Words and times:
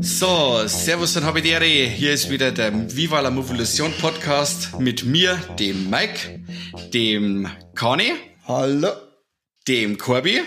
So, 0.00 0.66
Servus 0.66 1.16
und 1.16 1.24
Habidere. 1.24 1.64
Hier 1.64 2.12
ist 2.12 2.30
wieder 2.30 2.52
der 2.52 2.94
Viva 2.94 3.20
la 3.20 3.30
Movolution 3.30 3.92
Podcast 4.00 4.78
mit 4.78 5.04
mir, 5.04 5.36
dem 5.58 5.88
Mike, 5.88 6.43
dem 6.94 7.48
Kani. 7.74 8.12
Hallo. 8.46 8.88
Dem 9.66 9.98
Corby. 9.98 10.42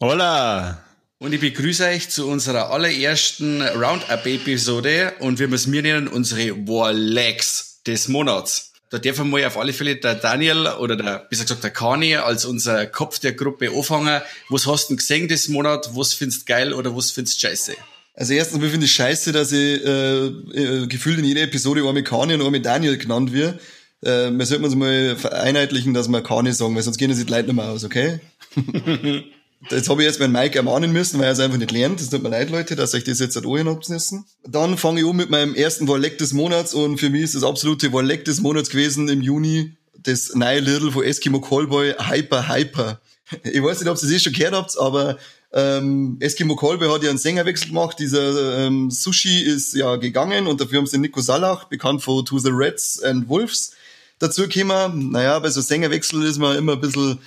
Hola. 0.00 0.82
Und 1.18 1.32
ich 1.32 1.40
begrüße 1.40 1.84
euch 1.86 2.10
zu 2.10 2.26
unserer 2.26 2.72
allerersten 2.72 3.62
Roundup-Episode 3.62 5.14
und 5.20 5.38
wir 5.38 5.46
müssen 5.46 5.70
mir 5.70 5.82
nennen 5.82 6.08
unsere 6.08 6.56
Warlegs 6.66 7.82
des 7.86 8.08
Monats. 8.08 8.72
Da 8.90 8.98
dürfen 8.98 9.30
wir 9.30 9.46
auf 9.46 9.56
alle 9.56 9.72
Fälle 9.72 9.96
der 9.96 10.16
Daniel 10.16 10.66
oder 10.80 10.96
der, 10.96 11.26
besser 11.30 11.44
gesagt 11.44 11.62
der 11.62 11.70
Kani 11.70 12.16
als 12.16 12.44
unser 12.44 12.86
Kopf 12.86 13.20
der 13.20 13.34
Gruppe 13.34 13.70
anfangen. 13.70 14.20
Was 14.48 14.66
hast 14.66 14.86
du 14.86 14.92
denn 14.92 14.96
gesehen 14.96 15.28
des 15.28 15.48
Monat? 15.48 15.90
Was 15.94 16.14
findest 16.14 16.42
du 16.42 16.52
geil 16.52 16.72
oder 16.74 16.96
was 16.96 17.12
findest 17.12 17.42
du 17.42 17.46
scheiße? 17.46 17.74
Also 18.14 18.32
erstens 18.32 18.60
mal 18.60 18.70
finde 18.70 18.86
ich 18.86 18.92
scheiße, 18.92 19.30
dass 19.30 19.52
ich 19.52 19.84
äh, 19.84 20.26
äh, 20.26 20.86
gefühlt 20.88 21.18
in 21.18 21.24
jeder 21.26 21.42
Episode 21.42 21.86
einmal 21.86 22.02
Kani 22.02 22.34
und 22.34 22.42
einmal 22.42 22.60
Daniel 22.60 22.98
genannt 22.98 23.32
wird. 23.32 23.60
Äh, 24.02 24.30
wir 24.30 24.46
sollten 24.46 24.64
uns 24.64 24.74
mal 24.74 25.16
vereinheitlichen, 25.16 25.94
dass 25.94 26.08
wir 26.08 26.22
Kani 26.22 26.52
sagen, 26.52 26.74
weil 26.74 26.82
sonst 26.82 26.98
gehen 26.98 27.10
die 27.10 27.30
Leute 27.30 27.44
nicht 27.44 27.56
mehr 27.56 27.70
aus, 27.70 27.84
okay? 27.84 28.20
Jetzt 29.70 29.88
habe 29.88 30.02
ich 30.02 30.06
jetzt 30.06 30.20
meinen 30.20 30.32
Mike 30.32 30.56
ermahnen 30.56 30.92
müssen, 30.92 31.18
weil 31.18 31.26
er 31.26 31.32
es 31.32 31.40
einfach 31.40 31.58
nicht 31.58 31.72
lernt. 31.72 31.98
Das 31.98 32.10
tut 32.10 32.22
mir 32.22 32.28
leid, 32.28 32.50
Leute, 32.50 32.76
dass 32.76 32.92
ich 32.94 33.04
das 33.04 33.18
jetzt 33.18 33.36
halt 33.36 33.46
anhaben 33.46 33.80
müssen. 33.88 34.24
Dann 34.46 34.76
fange 34.76 35.00
ich 35.00 35.06
an 35.06 35.16
mit 35.16 35.30
meinem 35.30 35.54
ersten 35.54 35.88
Warleck 35.88 36.18
des 36.18 36.34
Monats 36.34 36.74
und 36.74 36.98
für 36.98 37.08
mich 37.08 37.22
ist 37.22 37.34
das 37.34 37.42
absolute 37.42 37.92
Warleck 37.92 38.24
des 38.26 38.40
Monats 38.40 38.68
gewesen 38.68 39.08
im 39.08 39.22
Juni 39.22 39.76
das 39.94 40.34
neue 40.34 40.60
Little 40.60 40.92
von 40.92 41.02
Eskimo 41.02 41.40
Callboy 41.40 41.94
Hyper 41.98 42.48
Hyper. 42.48 43.00
Ich 43.42 43.62
weiß 43.62 43.80
nicht, 43.80 43.88
ob 43.88 43.96
ihr 43.96 44.00
das 44.00 44.10
eh 44.10 44.18
schon 44.20 44.32
gehört 44.32 44.54
habt, 44.54 44.78
aber 44.78 45.18
ähm, 45.52 46.16
Eskimo 46.20 46.54
Kolbe 46.54 46.92
hat 46.92 47.02
ja 47.02 47.10
einen 47.10 47.18
Sängerwechsel 47.18 47.68
gemacht. 47.68 47.98
Dieser 47.98 48.66
ähm, 48.66 48.90
Sushi 48.90 49.40
ist 49.40 49.74
ja 49.74 49.96
gegangen 49.96 50.46
und 50.46 50.60
dafür 50.60 50.78
haben 50.78 50.86
sie 50.86 50.98
Nico 50.98 51.20
Salach, 51.20 51.64
bekannt 51.64 52.02
von 52.02 52.24
To 52.24 52.38
the 52.38 52.50
Reds 52.52 53.02
and 53.02 53.28
Wolves, 53.28 53.72
dazu 54.18 54.48
gekommen. 54.48 55.10
Naja, 55.10 55.38
bei 55.38 55.50
so 55.50 55.60
Sängerwechsel 55.60 56.22
ist 56.24 56.38
man 56.38 56.56
immer 56.56 56.72
ein 56.72 56.80
bisschen 56.80 57.18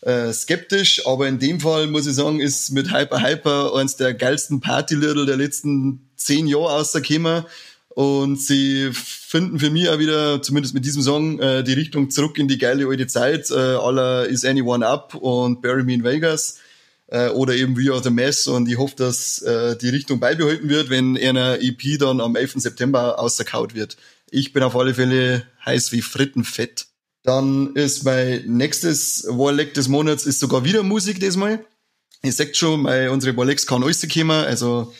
äh, 0.00 0.32
skeptisch, 0.32 1.06
aber 1.06 1.28
in 1.28 1.38
dem 1.38 1.60
Fall 1.60 1.86
muss 1.86 2.06
ich 2.06 2.14
sagen, 2.14 2.40
ist 2.40 2.70
mit 2.70 2.92
Hyper 2.92 3.22
Hyper 3.22 3.74
eins 3.74 3.96
der 3.96 4.14
geilsten 4.14 4.60
Party-Little 4.60 5.26
der 5.26 5.36
letzten 5.36 6.08
zehn 6.16 6.46
Jahre 6.46 6.72
ausgekommen. 6.72 7.44
Und 7.88 8.40
sie 8.40 8.90
finden 8.92 9.58
für 9.58 9.70
mich 9.70 9.88
auch 9.88 9.98
wieder, 9.98 10.40
zumindest 10.40 10.72
mit 10.72 10.84
diesem 10.84 11.02
Song, 11.02 11.40
äh, 11.40 11.64
die 11.64 11.72
Richtung 11.72 12.10
zurück 12.10 12.38
in 12.38 12.46
die 12.46 12.58
geile 12.58 12.86
alte 12.86 13.08
Zeit. 13.08 13.50
Äh, 13.50 13.54
aller 13.54 14.26
Is 14.26 14.44
Anyone 14.44 14.86
Up 14.86 15.14
und 15.16 15.62
Bury 15.62 15.82
Me 15.82 15.94
in 15.94 16.04
Vegas 16.04 16.58
äh, 17.08 17.28
oder 17.30 17.54
eben 17.54 17.76
We 17.76 17.92
Are 17.92 18.02
the 18.02 18.10
Mess 18.10 18.46
und 18.46 18.68
ich 18.68 18.78
hoffe, 18.78 18.94
dass 18.96 19.42
äh, 19.42 19.76
die 19.76 19.88
Richtung 19.88 20.20
beibehalten 20.20 20.68
wird, 20.68 20.90
wenn 20.90 21.16
einer 21.18 21.60
EP 21.60 21.98
dann 21.98 22.20
am 22.20 22.36
11. 22.36 22.54
September 22.56 23.18
ausgekaut 23.18 23.74
wird. 23.74 23.96
Ich 24.30 24.52
bin 24.52 24.62
auf 24.62 24.76
alle 24.76 24.94
Fälle 24.94 25.46
heiß 25.68 25.92
wie 25.92 26.02
Frittenfett. 26.02 26.86
Dann 27.22 27.74
ist 27.74 28.04
mein 28.04 28.44
nächstes 28.46 29.24
Warleck 29.28 29.74
des 29.74 29.88
Monats 29.88 30.26
ist 30.26 30.40
sogar 30.40 30.64
wieder 30.64 30.82
Musik 30.82 31.20
diesmal. 31.20 31.64
Ihr 32.22 32.32
seht 32.32 32.56
schon, 32.56 32.82
bei 32.82 33.10
unsere 33.10 33.36
Warlecks 33.36 33.66
kann 33.66 33.84
alles 33.84 34.08
kommen, 34.08 34.30
also 34.30 34.92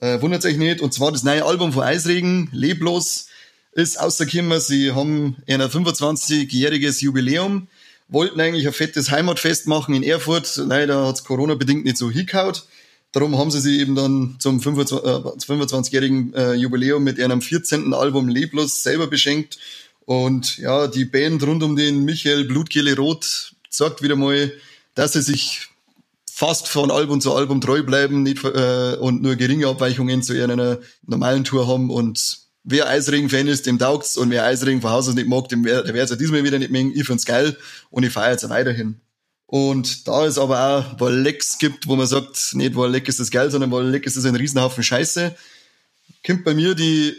äh, 0.00 0.20
wundert 0.20 0.44
euch 0.44 0.56
nicht. 0.56 0.80
Und 0.80 0.92
zwar 0.92 1.12
das 1.12 1.22
neue 1.22 1.44
Album 1.44 1.72
von 1.72 1.84
Eisregen, 1.84 2.48
Leblos, 2.52 3.28
ist 3.72 4.00
ausgekommen. 4.00 4.60
Sie 4.60 4.92
haben 4.92 5.36
ein 5.46 5.60
25-jähriges 5.62 7.02
Jubiläum 7.02 7.68
wollten 8.08 8.40
eigentlich 8.40 8.66
ein 8.66 8.72
fettes 8.72 9.10
Heimatfest 9.10 9.66
machen 9.66 9.94
in 9.94 10.02
Erfurt. 10.02 10.56
Leider 10.56 11.06
hat's 11.06 11.24
Corona-bedingt 11.24 11.84
nicht 11.84 11.96
so 11.96 12.10
hingehaut. 12.10 12.66
Darum 13.12 13.38
haben 13.38 13.50
sie 13.50 13.60
sich 13.60 13.80
eben 13.80 13.94
dann 13.94 14.36
zum 14.38 14.60
25-jährigen 14.60 16.34
äh, 16.34 16.52
Jubiläum 16.54 17.02
mit 17.02 17.18
ihrem 17.18 17.40
14. 17.40 17.94
Album 17.94 18.28
Leblos 18.28 18.82
selber 18.82 19.06
beschenkt. 19.06 19.58
Und 20.06 20.56
ja, 20.58 20.86
die 20.86 21.04
Band 21.04 21.42
rund 21.42 21.62
um 21.62 21.76
den 21.76 22.04
Michael 22.04 22.44
Blutkehle 22.44 22.96
Rot 22.96 23.52
sagt 23.68 24.02
wieder 24.02 24.16
mal, 24.16 24.52
dass 24.94 25.12
sie 25.12 25.20
sich 25.20 25.68
fast 26.32 26.68
von 26.68 26.90
Album 26.90 27.20
zu 27.20 27.34
Album 27.34 27.60
treu 27.60 27.82
bleiben 27.82 28.22
nicht, 28.22 28.42
äh, 28.44 28.96
und 29.00 29.20
nur 29.20 29.36
geringe 29.36 29.66
Abweichungen 29.66 30.22
zu 30.22 30.34
ihrer 30.34 30.78
normalen 31.06 31.44
Tour 31.44 31.66
haben 31.66 31.90
und 31.90 32.38
wer 32.62 32.88
Eisring-Fan 32.88 33.48
ist, 33.48 33.66
dem 33.66 33.78
taugt's 33.78 34.16
und 34.16 34.30
wer 34.30 34.44
Eisring 34.44 34.80
von 34.80 34.90
Haus 34.90 35.08
aus 35.08 35.14
nicht 35.14 35.28
mag, 35.28 35.48
dem 35.48 35.64
der 35.64 35.92
wird's 35.92 36.10
ja 36.10 36.16
diesmal 36.16 36.44
wieder 36.44 36.58
nicht 36.58 36.70
mengen. 36.70 36.92
Ich 36.94 37.04
find's 37.04 37.24
geil 37.24 37.56
und 37.90 38.04
ich 38.04 38.12
feiere 38.12 38.32
jetzt 38.32 38.48
weiterhin. 38.48 39.00
Und 39.46 40.06
da 40.06 40.26
es 40.26 40.38
aber 40.38 40.60
auch 40.60 41.00
Wollecks 41.00 41.58
gibt, 41.58 41.86
wo 41.86 41.96
man 41.96 42.06
sagt, 42.06 42.54
nicht 42.54 42.74
Wolleck 42.74 43.08
ist 43.08 43.20
das 43.20 43.30
geil, 43.30 43.50
sondern 43.50 43.70
Wolleck 43.70 44.04
ist 44.06 44.16
das 44.16 44.24
ein 44.24 44.34
Riesenhaufen 44.36 44.82
Scheiße, 44.82 45.34
kommt 46.24 46.44
bei 46.44 46.54
mir 46.54 46.74
die 46.74 47.14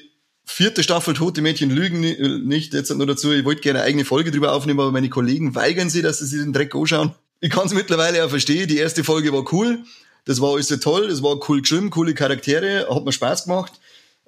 vierte 0.48 0.82
Staffel 0.82 1.14
Tote 1.14 1.42
Mädchen 1.42 1.70
lügen 1.70 2.00
nicht. 2.48 2.74
Jetzt 2.74 2.90
nur 2.90 3.06
dazu, 3.06 3.32
ich 3.32 3.46
wollte 3.46 3.62
gerne 3.62 3.80
eine 3.80 3.88
eigene 3.88 4.06
Folge 4.06 4.32
drüber 4.32 4.54
aufnehmen, 4.54 4.80
aber 4.80 4.92
meine 4.92 5.10
Kollegen 5.10 5.54
weigern 5.54 5.90
sich, 5.90 6.02
dass 6.02 6.20
sie 6.20 6.26
sich 6.26 6.40
den 6.40 6.54
Dreck 6.54 6.74
anschauen. 6.74 7.14
Ich 7.42 7.52
kann 7.52 7.68
es 7.68 7.74
mittlerweile 7.74 8.26
auch 8.26 8.30
verstehen. 8.30 8.68
Die 8.68 8.78
erste 8.78 9.04
Folge 9.04 9.32
war 9.34 9.44
cool. 9.54 9.84
Das 10.26 10.42
war 10.42 10.54
alles 10.54 10.68
toll. 10.80 11.10
Das 11.10 11.22
war 11.22 11.38
cool 11.48 11.62
geschrieben, 11.62 11.90
coole 11.90 12.14
Charaktere. 12.14 12.88
Hat 12.90 13.06
mir 13.06 13.12
Spaß 13.12 13.44
gemacht. 13.44 13.74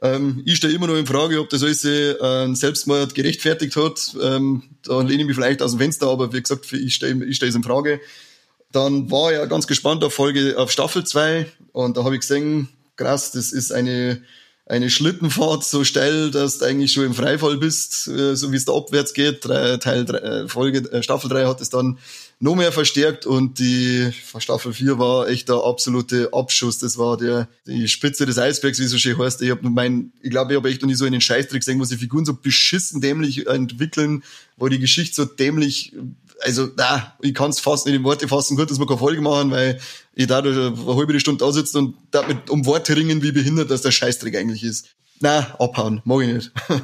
Ähm, 0.02 0.44
ich 0.46 0.58
stelle 0.58 0.74
immer 0.74 0.88
noch 0.88 0.96
in 0.96 1.08
Frage, 1.08 1.40
ob 1.40 1.50
das 1.50 1.64
alles 1.64 1.84
äh, 1.86 2.54
Selbstmord 2.54 3.16
gerechtfertigt 3.16 3.76
hat. 3.76 4.16
Ähm, 4.22 4.64
da 4.84 5.02
lehne 5.02 5.22
ich 5.22 5.28
mich 5.28 5.36
vielleicht 5.36 5.62
aus 5.62 5.72
dem 5.72 5.80
Fenster, 5.80 6.08
aber 6.08 6.32
wie 6.34 6.42
gesagt, 6.42 6.72
ich 6.72 6.94
stelle 6.94 7.26
ich 7.26 7.38
stell 7.38 7.50
es 7.50 7.56
in 7.56 7.64
Frage. 7.64 8.00
Dann 8.72 9.10
war 9.10 9.34
ja 9.34 9.46
ganz 9.46 9.68
gespannt 9.68 10.04
auf 10.04 10.14
Folge, 10.14 10.56
auf 10.58 10.72
Staffel 10.72 11.04
2 11.04 11.48
und 11.72 11.98
da 11.98 12.04
habe 12.04 12.16
ich 12.16 12.22
gesehen, 12.22 12.70
krass, 12.98 13.32
das 13.32 13.52
ist 13.52 13.72
eine 13.72 14.22
eine 14.70 14.92
Schlittenfahrt 14.92 15.66
so 15.66 15.84
steil, 15.84 16.30
dass 16.30 16.60
du 16.60 16.66
eigentlich 16.66 16.94
schon 16.94 17.06
im 17.06 17.16
Freifall 17.16 17.58
bist, 17.58 18.08
äh, 18.08 18.36
so 18.36 18.52
wie 18.52 18.56
es 18.56 18.66
da 18.66 18.74
abwärts 18.74 19.14
geht. 19.14 19.42
Teil 19.42 20.06
drei, 20.06 20.18
äh, 20.20 20.48
Folge, 20.48 20.90
äh, 20.92 21.02
Staffel 21.02 21.28
3 21.28 21.48
hat 21.48 21.60
es 21.60 21.72
dann 21.72 21.98
noch 22.40 22.56
mehr 22.56 22.72
verstärkt 22.72 23.26
und 23.26 23.58
die 23.58 24.12
Staffel 24.38 24.72
4 24.72 25.00
war 25.00 25.28
echt 25.28 25.50
der 25.50 25.56
absolute 25.56 26.30
Abschuss. 26.34 26.78
Das 26.78 27.00
war 27.00 27.18
der, 27.18 27.50
die 27.66 27.88
Spitze 27.88 28.28
des 28.28 28.38
Eisbergs, 28.38 28.80
wie 28.80 28.86
so 28.86 29.00
schön 29.00 29.18
heißt. 29.18 29.42
Ich 29.42 29.50
habe 29.50 29.68
mein, 29.68 30.14
ich 30.22 30.30
glaube, 30.30 30.54
ich 30.54 30.58
habe 30.58 30.70
echt 30.70 30.84
noch 30.84 30.88
nie 30.88 30.96
so 30.96 31.06
einen 31.06 31.20
Scheißtrick 31.20 31.62
gesehen, 31.62 31.80
wo 31.80 31.84
sie 31.84 31.98
Figuren 31.98 32.26
so 32.26 32.36
beschissen 32.36 33.02
dämlich 33.02 33.48
entwickeln, 33.48 34.24
wo 34.56 34.68
die 34.68 34.80
Geschichte 34.80 35.16
so 35.16 35.26
dämlich 35.26 35.94
also, 36.42 36.70
na, 36.76 37.16
ich 37.22 37.34
kann 37.34 37.50
es 37.50 37.60
fast 37.60 37.86
nicht 37.86 37.96
in 37.96 38.04
Worte 38.04 38.28
fassen. 38.28 38.58
Gut, 38.58 38.70
dass 38.70 38.80
wir 38.80 38.88
keine 38.88 39.00
Folge 39.00 39.22
machen, 39.22 39.52
weil 39.52 39.80
ich 40.14 40.28
da 40.28 40.40
eine 40.40 40.74
halbe 40.88 41.20
Stunde 41.20 41.44
da 41.44 41.52
sitze 41.52 41.78
und 41.78 41.96
da 42.12 42.26
mit 42.28 42.50
um 42.50 42.66
Worte 42.66 42.96
ringen, 42.96 43.22
wie 43.22 43.32
behindert 43.32 43.72
das 43.72 43.82
der 43.82 43.92
Scheißdreck 43.92 44.36
eigentlich 44.36 44.64
ist. 44.64 44.88
Na, 45.20 45.56
abhauen, 45.60 46.02
mag 46.06 46.22
ich 46.22 46.34
nicht. 46.34 46.52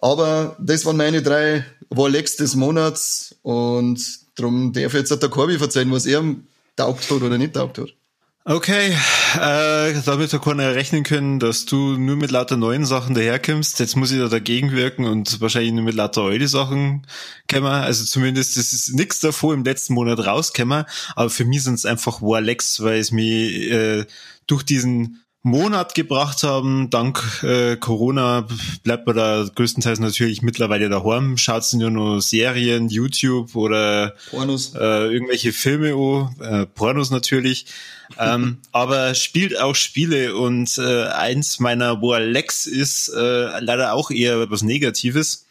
Aber 0.00 0.56
das 0.58 0.84
waren 0.84 0.96
meine 0.96 1.22
drei 1.22 1.64
Warlecks 1.90 2.36
des 2.36 2.56
Monats 2.56 3.36
und 3.42 4.00
darum 4.34 4.72
darf 4.72 4.94
jetzt 4.94 5.10
der 5.10 5.28
Corby 5.28 5.58
verzeihen, 5.58 5.92
was 5.92 6.06
er 6.06 6.24
taugt 6.76 7.10
hat 7.10 7.22
oder 7.22 7.38
nicht 7.38 7.54
taugt 7.54 7.78
hat. 7.78 7.94
Okay, 8.50 8.96
äh, 9.34 10.00
damit 10.06 10.32
wir 10.32 10.38
keiner 10.38 10.74
rechnen 10.74 11.02
können, 11.02 11.38
dass 11.38 11.66
du 11.66 11.98
nur 11.98 12.16
mit 12.16 12.30
lauter 12.30 12.56
neuen 12.56 12.86
Sachen 12.86 13.14
daherkommst. 13.14 13.78
Jetzt 13.78 13.94
muss 13.94 14.10
ich 14.10 14.18
da 14.18 14.28
dagegen 14.28 14.72
wirken 14.72 15.04
und 15.04 15.42
wahrscheinlich 15.42 15.72
nur 15.74 15.84
mit 15.84 15.94
lauter 15.94 16.22
alte 16.22 16.48
Sachen 16.48 17.06
kommen. 17.46 17.66
Also 17.66 18.06
zumindest 18.06 18.56
ist 18.56 18.94
nichts 18.94 19.20
davor 19.20 19.52
im 19.52 19.64
letzten 19.64 19.92
Monat 19.92 20.24
rauskommen. 20.24 20.86
Aber 21.14 21.28
für 21.28 21.44
mich 21.44 21.62
sind 21.62 21.74
es 21.74 21.84
einfach 21.84 22.22
Warlex, 22.22 22.82
weil 22.82 22.98
es 23.00 23.12
mir 23.12 23.70
äh, 23.70 24.06
durch 24.46 24.62
diesen 24.62 25.22
Monat 25.48 25.94
gebracht 25.94 26.42
haben. 26.42 26.90
Dank 26.90 27.42
äh, 27.42 27.76
Corona 27.76 28.46
bleibt 28.82 29.06
man 29.06 29.16
da 29.16 29.48
größtenteils 29.54 29.98
natürlich 29.98 30.42
mittlerweile 30.42 30.88
daheim. 30.88 31.36
Schaut 31.36 31.64
nur 31.72 31.90
noch 31.90 32.20
Serien, 32.20 32.88
YouTube 32.88 33.54
oder 33.56 34.14
Pornos. 34.30 34.74
Äh, 34.74 35.12
irgendwelche 35.12 35.52
Filme 35.52 35.94
an, 35.94 36.44
äh, 36.44 36.66
Pornos 36.66 37.10
natürlich. 37.10 37.66
ähm, 38.18 38.58
aber 38.72 39.14
spielt 39.14 39.58
auch 39.58 39.74
Spiele 39.74 40.36
und 40.36 40.78
äh, 40.78 41.06
eins 41.06 41.60
meiner 41.60 42.00
Warlex 42.00 42.66
ist 42.66 43.08
äh, 43.08 43.60
leider 43.60 43.94
auch 43.94 44.10
eher 44.10 44.50
was 44.50 44.62
Negatives. 44.62 45.46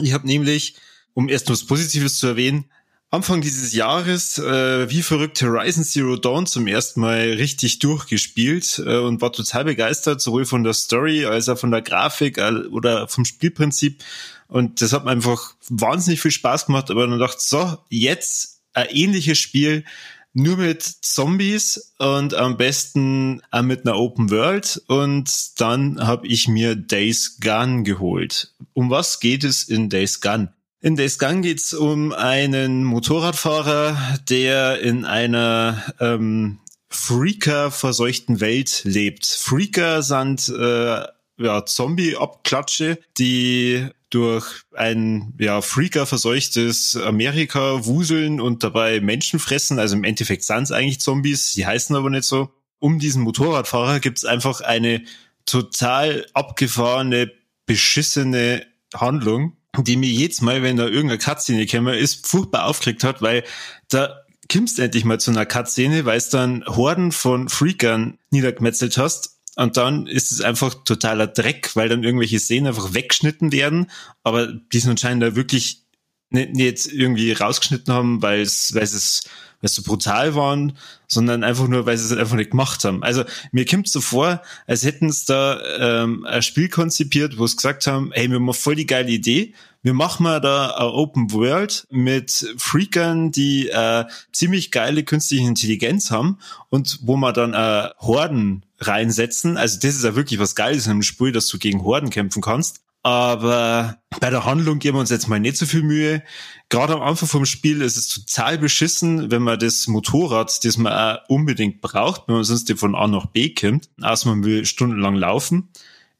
Ich 0.00 0.12
habe 0.12 0.26
nämlich, 0.26 0.76
um 1.14 1.28
erst 1.28 1.50
was 1.50 1.64
Positives 1.64 2.18
zu 2.18 2.28
erwähnen, 2.28 2.66
Anfang 3.12 3.40
dieses 3.40 3.72
Jahres 3.72 4.38
äh, 4.38 4.88
wie 4.88 5.02
verrückt 5.02 5.42
Horizon 5.42 5.82
Zero 5.82 6.16
Dawn 6.16 6.46
zum 6.46 6.68
ersten 6.68 7.00
Mal 7.00 7.32
richtig 7.32 7.80
durchgespielt 7.80 8.80
äh, 8.86 8.98
und 8.98 9.20
war 9.20 9.32
total 9.32 9.64
begeistert, 9.64 10.20
sowohl 10.20 10.44
von 10.44 10.62
der 10.62 10.74
Story 10.74 11.24
als 11.24 11.48
auch 11.48 11.58
von 11.58 11.72
der 11.72 11.82
Grafik 11.82 12.38
äh, 12.38 12.66
oder 12.70 13.08
vom 13.08 13.24
Spielprinzip. 13.24 14.04
Und 14.46 14.80
das 14.80 14.92
hat 14.92 15.04
mir 15.04 15.10
einfach 15.10 15.54
wahnsinnig 15.68 16.20
viel 16.20 16.30
Spaß 16.30 16.66
gemacht, 16.66 16.88
aber 16.88 17.08
dann 17.08 17.18
dachte 17.18 17.40
so, 17.40 17.78
jetzt 17.88 18.60
ein 18.74 18.86
ähnliches 18.90 19.38
Spiel, 19.38 19.84
nur 20.32 20.56
mit 20.56 20.82
Zombies 20.82 21.94
und 21.98 22.34
am 22.34 22.56
besten 22.56 23.42
auch 23.50 23.62
mit 23.62 23.84
einer 23.84 23.96
Open 23.96 24.30
World. 24.30 24.82
Und 24.86 25.60
dann 25.60 25.98
habe 26.06 26.28
ich 26.28 26.46
mir 26.46 26.76
Days 26.76 27.38
Gone 27.40 27.82
geholt. 27.82 28.54
Um 28.72 28.88
was 28.88 29.18
geht 29.18 29.42
es 29.42 29.64
in 29.64 29.88
Days 29.88 30.20
Gone? 30.20 30.52
In 30.82 30.96
Days 30.96 31.18
Gone 31.18 31.42
geht's 31.42 31.74
um 31.74 32.12
einen 32.12 32.84
Motorradfahrer, 32.84 34.18
der 34.30 34.80
in 34.80 35.04
einer 35.04 35.84
ähm, 36.00 36.60
Freaker-verseuchten 36.88 38.40
Welt 38.40 38.80
lebt. 38.84 39.26
Freaker 39.26 40.02
sind 40.02 40.48
äh, 40.48 41.04
ja, 41.36 41.66
Zombie-Abklatsche, 41.66 42.98
die 43.18 43.88
durch 44.08 44.62
ein 44.74 45.34
ja, 45.38 45.60
Freaker 45.60 46.06
verseuchtes 46.06 46.96
Amerika 46.96 47.84
wuseln 47.84 48.40
und 48.40 48.64
dabei 48.64 49.02
Menschen 49.02 49.38
fressen. 49.38 49.78
Also 49.78 49.96
im 49.96 50.04
Endeffekt 50.04 50.44
sind 50.44 50.62
es 50.62 50.72
eigentlich 50.72 51.00
Zombies, 51.02 51.52
die 51.52 51.66
heißen 51.66 51.94
aber 51.94 52.08
nicht 52.08 52.24
so. 52.24 52.54
Um 52.78 52.98
diesen 52.98 53.22
Motorradfahrer 53.22 54.00
gibt's 54.00 54.24
einfach 54.24 54.62
eine 54.62 55.02
total 55.44 56.26
abgefahrene, 56.32 57.30
beschissene 57.66 58.66
Handlung, 58.94 59.58
die 59.78 59.96
mir 59.96 60.08
jedes 60.08 60.40
Mal, 60.40 60.62
wenn 60.62 60.76
da 60.76 60.86
irgendeine 60.86 61.18
Cutscene 61.18 61.66
käme, 61.66 61.96
ist, 61.96 62.26
furchtbar 62.26 62.66
aufgeregt 62.66 63.04
hat, 63.04 63.22
weil 63.22 63.44
da 63.88 64.24
kommst 64.50 64.78
endlich 64.80 65.04
mal 65.04 65.20
zu 65.20 65.30
einer 65.30 65.46
Cutscene, 65.46 66.04
weil 66.04 66.18
es 66.18 66.28
dann 66.28 66.64
Horden 66.66 67.12
von 67.12 67.48
Freakern 67.48 68.18
niedergemetzelt 68.30 68.98
hast 68.98 69.40
und 69.56 69.76
dann 69.76 70.06
ist 70.06 70.32
es 70.32 70.40
einfach 70.40 70.74
totaler 70.84 71.26
Dreck, 71.26 71.76
weil 71.76 71.88
dann 71.88 72.04
irgendwelche 72.04 72.40
Szenen 72.40 72.68
einfach 72.68 72.94
weggeschnitten 72.94 73.52
werden. 73.52 73.90
Aber 74.22 74.46
die 74.46 74.78
sind 74.78 74.90
anscheinend 74.90 75.22
da 75.22 75.36
wirklich 75.36 75.84
nicht, 76.30 76.54
nicht 76.54 76.86
irgendwie 76.86 77.32
rausgeschnitten 77.32 77.92
haben, 77.92 78.22
weil 78.22 78.40
es, 78.40 78.74
weil 78.74 78.84
es, 78.84 79.24
weil 79.60 79.70
so 79.70 79.82
brutal 79.82 80.34
waren, 80.34 80.76
sondern 81.06 81.44
einfach 81.44 81.68
nur, 81.68 81.86
weil 81.86 81.96
sie 81.98 82.12
es 82.12 82.18
einfach 82.18 82.36
nicht 82.36 82.50
gemacht 82.50 82.84
haben. 82.84 83.02
Also 83.02 83.24
mir 83.52 83.66
kommt 83.66 83.88
so 83.88 84.00
vor, 84.00 84.42
als 84.66 84.84
hätten 84.84 85.08
es 85.08 85.24
da 85.24 85.60
ähm, 85.78 86.24
ein 86.24 86.42
Spiel 86.42 86.68
konzipiert, 86.68 87.38
wo 87.38 87.44
es 87.44 87.56
gesagt 87.56 87.86
haben, 87.86 88.10
hey, 88.12 88.28
wir 88.28 88.36
haben 88.36 88.54
voll 88.54 88.74
die 88.74 88.86
geile 88.86 89.10
Idee, 89.10 89.54
wir 89.82 89.94
machen 89.94 90.24
mal 90.24 90.40
da 90.40 90.72
eine 90.76 90.92
Open 90.92 91.32
World 91.32 91.86
mit 91.90 92.54
Freakern, 92.58 93.32
die 93.32 93.68
äh, 93.68 94.04
ziemlich 94.30 94.70
geile 94.70 95.04
künstliche 95.04 95.46
Intelligenz 95.46 96.10
haben 96.10 96.38
und 96.68 96.98
wo 97.02 97.16
man 97.16 97.32
dann 97.32 97.54
äh, 97.54 97.88
Horden 97.98 98.66
reinsetzen. 98.78 99.56
Also 99.56 99.78
das 99.80 99.96
ist 99.96 100.04
ja 100.04 100.14
wirklich 100.14 100.38
was 100.38 100.54
Geiles 100.54 100.84
in 100.84 100.92
einem 100.92 101.02
Spiel, 101.02 101.32
dass 101.32 101.48
du 101.48 101.58
gegen 101.58 101.82
Horden 101.82 102.10
kämpfen 102.10 102.42
kannst. 102.42 102.82
Aber 103.02 103.98
bei 104.20 104.28
der 104.28 104.44
Handlung 104.44 104.78
geben 104.78 104.96
wir 104.96 105.00
uns 105.00 105.10
jetzt 105.10 105.28
mal 105.28 105.40
nicht 105.40 105.56
so 105.56 105.64
viel 105.64 105.82
Mühe. 105.82 106.22
Gerade 106.68 106.94
am 106.94 107.02
Anfang 107.02 107.28
vom 107.28 107.46
Spiel 107.46 107.80
ist 107.80 107.96
es 107.96 108.08
total 108.08 108.58
beschissen, 108.58 109.30
wenn 109.30 109.42
man 109.42 109.58
das 109.58 109.86
Motorrad, 109.86 110.64
das 110.64 110.76
man 110.76 110.92
auch 110.92 111.28
unbedingt 111.28 111.80
braucht, 111.80 112.28
wenn 112.28 112.34
man 112.34 112.44
sonst 112.44 112.70
von 112.78 112.94
A 112.94 113.06
nach 113.06 113.26
B 113.26 113.54
kommt, 113.54 113.88
erst 114.02 114.26
man 114.26 114.44
will 114.44 114.66
stundenlang 114.66 115.14
laufen, 115.14 115.70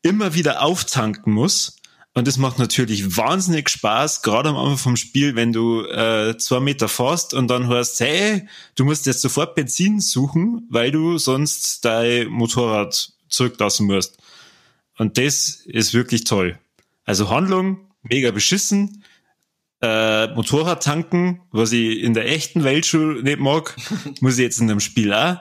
immer 0.02 0.34
wieder 0.34 0.62
auftanken 0.62 1.34
muss 1.34 1.76
und 2.12 2.26
das 2.26 2.38
macht 2.38 2.58
natürlich 2.58 3.16
wahnsinnig 3.16 3.68
Spaß, 3.68 4.22
gerade 4.22 4.48
am 4.48 4.56
Anfang 4.56 4.78
vom 4.78 4.96
Spiel, 4.96 5.36
wenn 5.36 5.52
du 5.52 5.84
äh, 5.84 6.36
zwei 6.38 6.58
Meter 6.58 6.88
fährst 6.88 7.34
und 7.34 7.48
dann 7.48 7.68
hörst, 7.68 8.00
hey, 8.00 8.48
du 8.74 8.84
musst 8.84 9.06
jetzt 9.06 9.20
sofort 9.20 9.54
Benzin 9.54 10.00
suchen, 10.00 10.66
weil 10.70 10.90
du 10.90 11.18
sonst 11.18 11.84
dein 11.84 12.26
Motorrad 12.26 13.12
zurücklassen 13.28 13.86
musst. 13.86 14.18
Und 14.98 15.18
das 15.18 15.62
ist 15.66 15.94
wirklich 15.94 16.24
toll. 16.24 16.58
Also 17.04 17.30
Handlung, 17.30 17.88
mega 18.02 18.30
beschissen. 18.30 19.04
Äh, 19.82 20.28
Motorrad 20.34 20.82
tanken, 20.82 21.40
was 21.50 21.72
ich 21.72 22.00
in 22.00 22.12
der 22.12 22.26
echten 22.26 22.64
Welt 22.64 22.84
schon 22.84 23.22
nicht 23.22 23.38
mag, 23.38 23.76
muss 24.20 24.34
ich 24.34 24.40
jetzt 24.40 24.60
in 24.60 24.70
einem 24.70 24.80
Spiel 24.80 25.12
auch. 25.12 25.38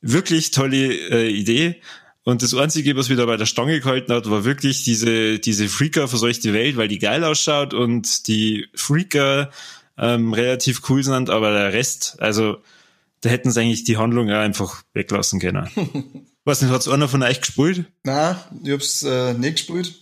Wirklich 0.00 0.50
tolle 0.50 0.94
äh, 1.10 1.28
Idee. 1.28 1.80
Und 2.22 2.42
das 2.42 2.52
Einzige, 2.52 2.94
was 2.94 3.08
wieder 3.08 3.24
bei 3.26 3.38
der 3.38 3.46
Stange 3.46 3.80
gehalten 3.80 4.12
hat, 4.12 4.28
war 4.28 4.44
wirklich 4.44 4.84
diese, 4.84 5.38
diese 5.38 5.68
Freaker-verseuchte 5.68 6.52
Welt, 6.52 6.76
weil 6.76 6.88
die 6.88 6.98
geil 6.98 7.24
ausschaut 7.24 7.72
und 7.72 8.28
die 8.28 8.66
Freaker 8.74 9.50
ähm, 9.96 10.34
relativ 10.34 10.82
cool 10.90 11.02
sind, 11.02 11.30
aber 11.30 11.52
der 11.52 11.72
Rest, 11.72 12.16
also 12.20 12.58
da 13.22 13.30
hätten 13.30 13.50
sie 13.50 13.60
eigentlich 13.60 13.84
die 13.84 13.96
Handlung 13.96 14.28
ja 14.28 14.40
einfach 14.40 14.82
weglassen 14.92 15.40
können. 15.40 15.68
Was 16.44 16.62
nicht, 16.62 16.70
hat's 16.70 16.88
einer 16.88 17.08
von 17.08 17.22
euch 17.22 17.40
gespielt? 17.40 17.86
Nein, 18.04 18.36
ich 18.62 18.72
hab's 18.72 19.02
äh, 19.02 19.34
nicht 19.34 19.56
gespielt. 19.56 19.94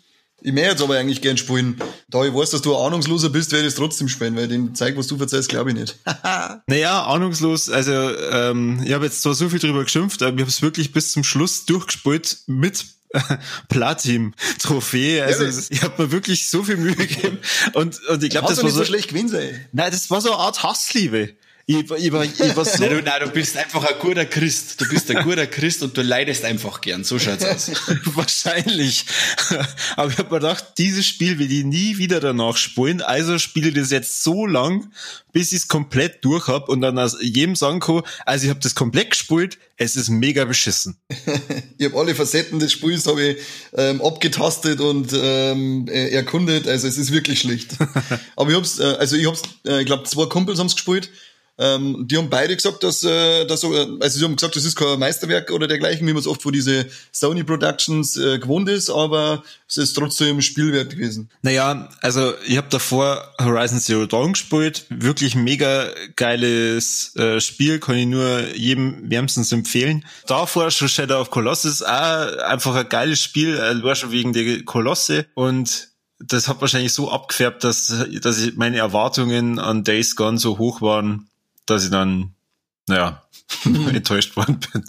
Ich 0.46 0.52
möchte 0.52 0.70
jetzt 0.70 0.82
aber 0.82 0.96
eigentlich 0.96 1.22
gern 1.22 1.36
spielen. 1.36 1.76
Da 2.06 2.24
ich 2.24 2.32
weiß, 2.32 2.50
dass 2.50 2.62
du 2.62 2.72
ein 2.72 2.80
Ahnungsloser 2.80 3.30
bist, 3.30 3.50
werde 3.50 3.66
ich 3.66 3.72
es 3.72 3.74
trotzdem 3.74 4.08
spielen, 4.08 4.36
weil 4.36 4.46
den 4.46 4.76
Zeug, 4.76 4.96
was 4.96 5.08
du 5.08 5.16
verzeihst, 5.16 5.48
glaube 5.48 5.70
ich 5.70 5.76
nicht. 5.76 5.98
naja, 6.68 7.04
ahnungslos. 7.04 7.68
Also 7.68 7.92
ähm, 7.92 8.80
ich 8.84 8.92
habe 8.92 9.06
jetzt 9.06 9.22
zwar 9.22 9.34
so 9.34 9.48
viel 9.48 9.58
drüber 9.58 9.82
geschimpft, 9.82 10.22
aber 10.22 10.34
ich 10.34 10.40
habe 10.42 10.48
es 10.48 10.62
wirklich 10.62 10.92
bis 10.92 11.10
zum 11.10 11.24
Schluss 11.24 11.66
durchgespielt 11.66 12.38
mit 12.46 12.84
Platin-Trophäe. 13.68 15.24
Also 15.24 15.46
ja, 15.46 15.66
ich 15.68 15.82
habe 15.82 16.04
mir 16.04 16.12
wirklich 16.12 16.48
so 16.48 16.62
viel 16.62 16.76
Mühe 16.76 16.94
gegeben. 16.94 17.38
Und, 17.72 18.00
und 18.06 18.22
ich 18.22 18.30
glaube, 18.30 18.46
das 18.46 18.62
war 18.62 18.70
so, 18.70 18.78
so 18.78 18.84
schlecht 18.84 19.08
gewesen 19.08 19.30
sein. 19.30 19.66
Nein, 19.72 19.90
das 19.90 20.08
war 20.10 20.20
so 20.20 20.30
eine 20.30 20.38
Art 20.38 20.62
Hassliebe. 20.62 21.34
Ich, 21.68 21.78
ich, 21.78 21.90
war, 22.12 22.22
ich 22.22 22.56
war 22.56 22.64
so 22.64 22.78
nein, 22.80 22.90
du, 22.90 23.02
nein, 23.02 23.20
du 23.24 23.30
bist 23.30 23.56
einfach 23.56 23.82
ein 23.82 23.98
guter 23.98 24.24
Christ. 24.24 24.80
Du 24.80 24.88
bist 24.88 25.10
ein 25.10 25.24
guter 25.24 25.48
Christ 25.48 25.82
und 25.82 25.96
du 25.96 26.02
leidest 26.02 26.44
einfach 26.44 26.80
gern. 26.80 27.02
So 27.02 27.18
schaut's 27.18 27.44
aus. 27.44 27.72
Wahrscheinlich. 28.04 29.04
Aber 29.96 30.12
ich 30.12 30.18
habe 30.18 30.30
mir 30.30 30.38
gedacht, 30.38 30.64
dieses 30.78 31.04
Spiel 31.04 31.40
will 31.40 31.50
ich 31.50 31.64
nie 31.64 31.98
wieder 31.98 32.20
danach 32.20 32.56
spielen. 32.56 33.02
Also 33.02 33.40
spiele 33.40 33.70
ich 33.70 33.74
das 33.74 33.90
jetzt 33.90 34.22
so 34.22 34.46
lang, 34.46 34.92
bis 35.32 35.50
ich 35.50 35.62
es 35.62 35.68
komplett 35.68 36.24
durch 36.24 36.46
hab 36.46 36.68
und 36.68 36.82
dann 36.82 37.00
aus 37.00 37.16
jedem 37.20 37.56
sagen 37.56 37.80
kann, 37.80 38.02
also 38.24 38.44
ich 38.44 38.50
habe 38.50 38.60
das 38.60 38.76
komplett 38.76 39.10
gespielt, 39.10 39.58
es 39.76 39.96
ist 39.96 40.08
mega 40.08 40.44
beschissen. 40.44 40.96
ich 41.78 41.84
habe 41.84 41.98
alle 41.98 42.14
Facetten 42.14 42.60
des 42.60 42.72
Spiels 42.72 43.08
habe 43.08 43.22
ich 43.22 43.36
ähm, 43.76 44.00
abgetastet 44.00 44.80
und 44.80 45.12
ähm, 45.12 45.88
erkundet. 45.88 46.68
Also 46.68 46.86
es 46.86 46.96
ist 46.96 47.10
wirklich 47.10 47.40
schlicht. 47.40 47.72
Aber 48.36 48.50
ich 48.50 48.56
hab's, 48.56 48.78
äh, 48.78 48.84
also 48.84 49.16
ich 49.16 49.26
hab's, 49.26 49.42
äh, 49.66 49.80
ich 49.80 49.86
glaube 49.86 50.04
zwei 50.04 50.26
Kumpels 50.26 50.60
haben's 50.60 50.76
gespielt 50.76 51.10
ähm, 51.58 52.06
die 52.06 52.18
haben 52.18 52.28
beide 52.28 52.54
gesagt, 52.54 52.82
dass, 52.82 53.02
äh, 53.02 53.46
dass 53.46 53.64
also 53.64 54.18
sie 54.18 54.24
haben 54.24 54.36
gesagt, 54.36 54.56
das 54.56 54.64
ist 54.64 54.76
kein 54.76 54.98
Meisterwerk 54.98 55.50
oder 55.50 55.66
dergleichen, 55.66 56.06
wie 56.06 56.12
man 56.12 56.20
es 56.20 56.26
oft 56.26 56.42
von 56.42 56.52
diese 56.52 56.86
Sony 57.12 57.44
Productions 57.44 58.16
äh, 58.18 58.38
gewohnt 58.38 58.68
ist, 58.68 58.90
aber 58.90 59.42
es 59.66 59.78
ist 59.78 59.94
trotzdem 59.94 60.42
Spielwert 60.42 60.90
gewesen. 60.90 61.30
Naja, 61.42 61.88
also 62.02 62.34
ich 62.46 62.58
habe 62.58 62.68
davor 62.68 63.32
Horizon 63.40 63.80
Zero 63.80 64.06
Dawn 64.06 64.32
gespielt, 64.32 64.84
wirklich 64.90 65.34
mega 65.34 65.88
geiles 66.16 67.16
äh, 67.16 67.40
Spiel, 67.40 67.78
kann 67.78 67.96
ich 67.96 68.06
nur 68.06 68.54
jedem 68.54 69.10
wärmstens 69.10 69.50
empfehlen. 69.52 70.04
Davor 70.26 70.70
schon 70.70 70.88
Shadow 70.88 71.20
of 71.20 71.30
Colossus, 71.30 71.82
auch 71.82 72.36
einfach 72.38 72.74
ein 72.74 72.88
geiles 72.88 73.22
Spiel, 73.22 73.56
äh, 73.56 73.82
war 73.82 73.94
schon 73.94 74.12
wegen 74.12 74.34
der 74.34 74.62
Kolosse 74.64 75.26
und 75.34 75.88
das 76.18 76.48
hat 76.48 76.60
wahrscheinlich 76.60 76.92
so 76.92 77.10
abgefärbt, 77.10 77.62
dass, 77.62 77.92
dass 78.22 78.40
ich 78.40 78.56
meine 78.56 78.78
Erwartungen 78.78 79.58
an 79.58 79.84
Days 79.84 80.16
Gone 80.16 80.38
so 80.38 80.56
hoch 80.58 80.80
waren, 80.80 81.28
dass 81.66 81.84
ich 81.84 81.90
dann, 81.90 82.34
naja, 82.86 83.22
enttäuscht 83.64 84.36
worden 84.36 84.60
bin. 84.72 84.84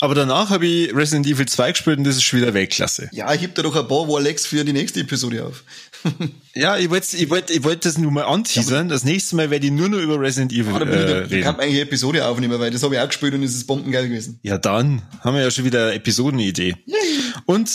Aber 0.00 0.14
danach 0.14 0.50
habe 0.50 0.66
ich 0.66 0.94
Resident 0.94 1.26
Evil 1.26 1.46
2 1.46 1.72
gespielt 1.72 1.98
und 1.98 2.04
das 2.04 2.16
ist 2.16 2.22
schon 2.22 2.40
wieder 2.40 2.54
Weltklasse. 2.54 3.08
Ja, 3.12 3.32
ich 3.34 3.42
heb 3.42 3.54
da 3.54 3.62
doch 3.62 3.76
ein 3.76 3.88
paar 3.88 4.08
Warlex 4.08 4.46
für 4.46 4.64
die 4.64 4.72
nächste 4.72 5.00
Episode 5.00 5.44
auf. 5.44 5.64
Ja, 6.54 6.76
ich 6.76 6.90
wollte 6.90 7.16
ich 7.16 7.30
wollt, 7.30 7.50
ich 7.50 7.64
wollt 7.64 7.84
das 7.84 7.98
nur 7.98 8.10
mal 8.10 8.24
anteasern. 8.24 8.88
Das 8.88 9.04
nächste 9.04 9.36
Mal 9.36 9.50
werde 9.50 9.66
ich 9.66 9.72
nur 9.72 9.88
noch 9.88 9.98
über 9.98 10.20
Resident 10.20 10.52
Evil 10.52 10.74
äh, 10.74 10.84
reden. 10.84 11.38
Ich 11.38 11.44
kann 11.44 11.56
eigentlich 11.56 11.74
eine 11.74 11.80
Episode 11.82 12.26
aufnehmen, 12.26 12.58
weil 12.60 12.70
das 12.70 12.82
habe 12.82 12.94
ich 12.94 13.00
auch 13.00 13.06
gespielt 13.08 13.34
und 13.34 13.42
es 13.42 13.54
ist 13.54 13.66
bombengeil 13.66 14.08
gewesen. 14.08 14.38
Ja, 14.42 14.58
dann 14.58 15.02
haben 15.20 15.34
wir 15.34 15.42
ja 15.42 15.50
schon 15.50 15.64
wieder 15.64 15.86
eine 15.86 15.94
Episodenidee. 15.94 16.76
Und 17.46 17.70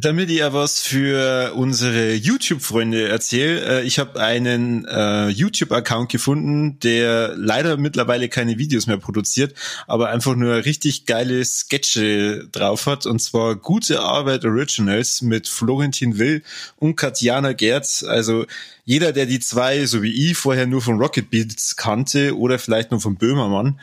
damit 0.00 0.30
ich 0.30 0.38
ja 0.38 0.52
was 0.52 0.80
für 0.80 1.52
unsere 1.54 2.14
YouTube-Freunde 2.14 3.08
erzähle, 3.08 3.80
äh, 3.80 3.82
ich 3.84 3.98
habe 3.98 4.20
einen 4.20 4.84
äh, 4.84 5.28
YouTube-Account 5.28 6.10
gefunden, 6.10 6.78
der 6.80 7.34
leider 7.36 7.76
mittlerweile 7.76 8.28
keine 8.28 8.58
Videos 8.58 8.86
mehr 8.86 8.98
produziert, 8.98 9.54
aber 9.86 10.10
einfach 10.10 10.34
nur 10.34 10.64
richtig 10.64 11.06
geile 11.06 11.44
Sketche 11.44 12.48
drauf 12.50 12.86
hat. 12.86 13.06
Und 13.06 13.20
zwar 13.20 13.56
Gute 13.56 14.00
Arbeit 14.00 14.44
Originals 14.44 15.22
mit 15.22 15.48
Florentin 15.48 16.18
Will 16.18 16.42
und 16.76 16.96
Katjana 16.96 17.52
Gerz. 17.74 18.04
Also 18.04 18.46
jeder, 18.84 19.12
der 19.12 19.26
die 19.26 19.40
zwei, 19.40 19.86
so 19.86 20.02
wie 20.02 20.30
ich, 20.30 20.36
vorher 20.36 20.66
nur 20.66 20.80
von 20.80 20.98
Rocket 20.98 21.30
Beats 21.30 21.76
kannte 21.76 22.36
oder 22.36 22.58
vielleicht 22.58 22.90
nur 22.90 23.00
von 23.00 23.16
Böhmermann, 23.16 23.80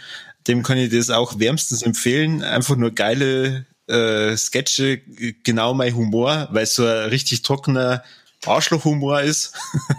dem 0.47 0.63
kann 0.63 0.77
ich 0.77 0.91
das 0.91 1.09
auch 1.09 1.39
wärmstens 1.39 1.81
empfehlen. 1.81 2.43
Einfach 2.43 2.75
nur 2.75 2.91
geile 2.91 3.65
äh, 3.87 4.35
Sketche, 4.37 5.01
genau 5.43 5.73
mein 5.73 5.95
Humor, 5.95 6.47
weil 6.51 6.63
es 6.63 6.75
so 6.75 6.85
ein 6.85 7.09
richtig 7.09 7.41
trockener 7.41 8.03
Arschlochhumor 8.45 9.21
ist. 9.21 9.53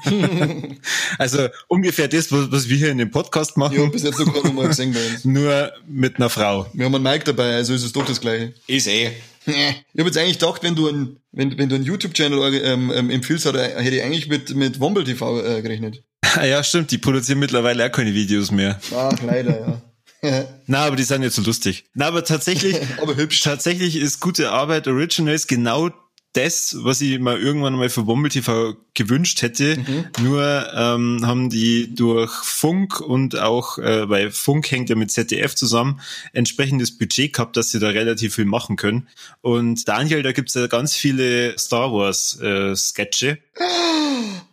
also 1.18 1.48
ungefähr 1.68 2.08
das, 2.08 2.32
was, 2.32 2.50
was, 2.50 2.68
wir 2.68 2.76
hier 2.76 2.90
in 2.90 2.98
dem 2.98 3.10
Podcast 3.10 3.56
machen. 3.56 3.78
Ja, 3.78 3.86
bis 3.86 4.02
jetzt 4.02 4.18
noch 4.18 4.32
gar 4.32 4.42
nicht 4.42 4.54
mal 4.54 4.66
gesehen 4.66 4.92
bei 4.92 5.06
uns. 5.06 5.24
Nur 5.24 5.72
mit 5.86 6.16
einer 6.16 6.28
Frau. 6.28 6.66
Wir 6.72 6.86
haben 6.86 6.94
einen 6.94 7.04
Mike 7.04 7.24
dabei, 7.24 7.54
also 7.54 7.72
ist 7.72 7.84
es 7.84 7.92
doch 7.92 8.04
das 8.04 8.20
Gleiche. 8.20 8.52
Ist 8.66 8.88
eh. 8.88 9.12
Ich 9.46 9.54
habe 9.98 10.08
jetzt 10.08 10.18
eigentlich 10.18 10.38
gedacht, 10.38 10.62
wenn 10.62 10.74
du 10.74 10.88
ein, 10.88 11.16
wenn, 11.32 11.58
wenn 11.58 11.68
du 11.68 11.74
einen 11.74 11.84
YouTube-Channel 11.84 12.62
ähm, 12.64 12.92
ähm, 12.94 13.10
empfiehlst, 13.10 13.46
hätte 13.46 13.96
ich 13.96 14.02
eigentlich 14.02 14.28
mit, 14.28 14.54
mit 14.54 14.80
Womble 14.80 15.04
TV 15.04 15.42
äh, 15.44 15.62
gerechnet. 15.62 16.02
Ja, 16.42 16.64
stimmt, 16.64 16.90
die 16.90 16.96
produzieren 16.96 17.40
mittlerweile 17.40 17.84
auch 17.84 17.92
keine 17.92 18.14
Videos 18.14 18.50
mehr. 18.50 18.80
Ach, 18.96 19.20
leider, 19.22 19.60
ja. 19.60 19.82
Na, 20.66 20.84
aber 20.84 20.96
die 20.96 21.02
sind 21.02 21.22
jetzt 21.22 21.36
so 21.36 21.42
lustig. 21.42 21.84
Na, 21.94 22.06
aber 22.06 22.24
tatsächlich, 22.24 22.76
aber 23.02 23.16
hübsch. 23.16 23.42
Tatsächlich 23.42 23.96
ist 23.96 24.20
gute 24.20 24.50
Arbeit 24.50 24.86
Originals 24.86 25.46
genau 25.46 25.90
das, 26.32 26.76
was 26.78 27.00
ich 27.00 27.18
mal 27.18 27.38
irgendwann 27.38 27.74
mal 27.74 27.90
für 27.90 28.06
Wombel 28.06 28.30
TV 28.30 28.74
gewünscht 28.94 29.42
hätte. 29.42 29.76
Mhm. 29.78 30.04
Nur 30.22 30.66
ähm, 30.74 31.26
haben 31.26 31.50
die 31.50 31.94
durch 31.94 32.32
Funk 32.32 33.00
und 33.00 33.38
auch, 33.38 33.78
äh, 33.78 34.08
weil 34.08 34.30
Funk 34.30 34.70
hängt 34.70 34.88
ja 34.88 34.96
mit 34.96 35.10
ZDF 35.10 35.54
zusammen, 35.54 36.00
entsprechendes 36.32 36.96
Budget 36.96 37.34
gehabt, 37.34 37.56
dass 37.56 37.70
sie 37.70 37.80
da 37.80 37.88
relativ 37.88 38.34
viel 38.36 38.46
machen 38.46 38.76
können. 38.76 39.08
Und 39.42 39.86
Daniel, 39.88 40.22
da 40.22 40.32
gibt's 40.32 40.54
ja 40.54 40.66
ganz 40.66 40.96
viele 40.96 41.58
Star 41.58 41.92
Wars 41.92 42.40
äh, 42.40 42.74
Sketche. 42.74 43.38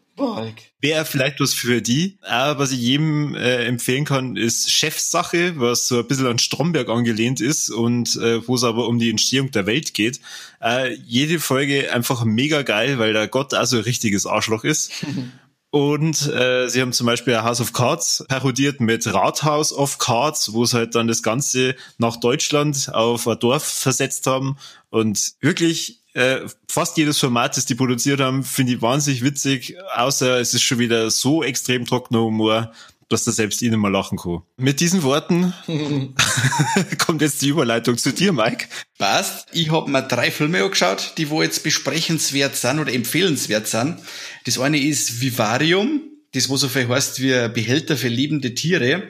Wäre 0.82 1.06
vielleicht 1.06 1.40
was 1.40 1.54
für 1.54 1.82
die. 1.82 2.18
Aber 2.22 2.60
was 2.60 2.72
ich 2.72 2.80
jedem 2.80 3.36
äh, 3.36 3.66
empfehlen 3.66 4.06
kann, 4.06 4.36
ist 4.36 4.72
Chefsache, 4.72 5.60
was 5.60 5.88
so 5.88 6.00
ein 6.00 6.08
bisschen 6.08 6.28
an 6.28 6.40
Stromberg 6.40 6.90
angelehnt 6.90 7.42
ist 7.42 7.70
und 7.70 8.16
äh, 8.18 8.48
wo 8.48 8.56
es 8.56 8.64
aber 8.64 8.88
um 8.88 9.00
die 9.00 9.10
Entstehung 9.10 9.52
der 9.52 9.66
Welt 9.66 9.94
geht. 9.94 10.20
Äh, 10.62 10.94
jede 11.06 11.40
Folge 11.40 11.92
einfach 11.92 12.24
mega 12.24 12.62
geil, 12.62 13.00
weil 13.00 13.14
der 13.14 13.28
Gott 13.28 13.54
also 13.54 13.78
ein 13.78 13.84
richtiges 13.84 14.26
Arschloch 14.26 14.64
ist. 14.64 14.92
Und 15.72 16.26
äh, 16.28 16.68
sie 16.68 16.82
haben 16.82 16.94
zum 16.94 17.06
Beispiel 17.06 17.44
House 17.44 17.62
of 17.62 17.74
Cards 17.74 18.26
parodiert 18.28 18.82
mit 18.82 19.06
Rathaus 19.14 19.72
of 19.72 20.00
Cards, 20.00 20.54
wo 20.54 20.66
sie 20.66 20.78
halt 20.78 20.96
dann 20.96 21.08
das 21.08 21.22
Ganze 21.22 21.76
nach 22.00 22.16
Deutschland 22.16 22.92
auf 22.92 23.28
ein 23.28 23.38
Dorf 23.38 23.64
versetzt 23.64 24.26
haben. 24.26 24.58
Und 24.90 25.34
wirklich 25.42 25.99
äh, 26.14 26.40
fast 26.68 26.98
jedes 26.98 27.20
Format, 27.20 27.56
das 27.58 27.66
die 27.66 27.76
produziert 27.76 28.20
haben, 28.20 28.44
finde 28.44 28.74
ich 28.74 28.82
wahnsinnig 28.82 29.24
witzig, 29.24 29.76
außer 29.96 30.40
es 30.40 30.54
ist 30.54 30.64
schon 30.64 30.80
wieder 30.80 31.12
so 31.12 31.44
extrem 31.44 31.86
trockener 31.86 32.22
Humor, 32.22 32.72
dass 33.10 33.24
da 33.24 33.32
selbst 33.32 33.62
ihnen 33.62 33.80
mal 33.80 33.92
lachen 33.92 34.18
kann. 34.18 34.44
Mit 34.58 34.80
diesen 34.80 35.04
Worten 35.04 35.54
kommt 37.06 37.22
jetzt 37.22 37.42
die 37.42 37.50
Überleitung 37.50 37.98
zu 37.98 38.14
dir, 38.14 38.32
Mike. 38.32 38.68
Passt. 38.98 39.48
Ich 39.52 39.72
habe 39.72 39.90
mir 39.90 40.04
drei 40.04 40.30
Filme 40.30 40.64
angeschaut, 40.64 41.14
die 41.18 41.30
wo 41.30 41.42
jetzt 41.42 41.64
besprechenswert 41.64 42.56
sind 42.56 42.80
oder 42.80 42.94
empfehlenswert 42.94 43.68
sind. 43.68 43.98
Das 44.46 44.60
eine 44.60 44.80
ist 44.80 45.22
Vivarium, 45.22 46.02
das 46.34 46.50
wo 46.50 46.58
so 46.58 46.70
viel 46.70 46.88
heißt 46.88 47.20
wie 47.22 47.50
Behälter 47.50 47.98
für 47.98 48.10
lebende 48.10 48.54
Tiere. 48.54 49.10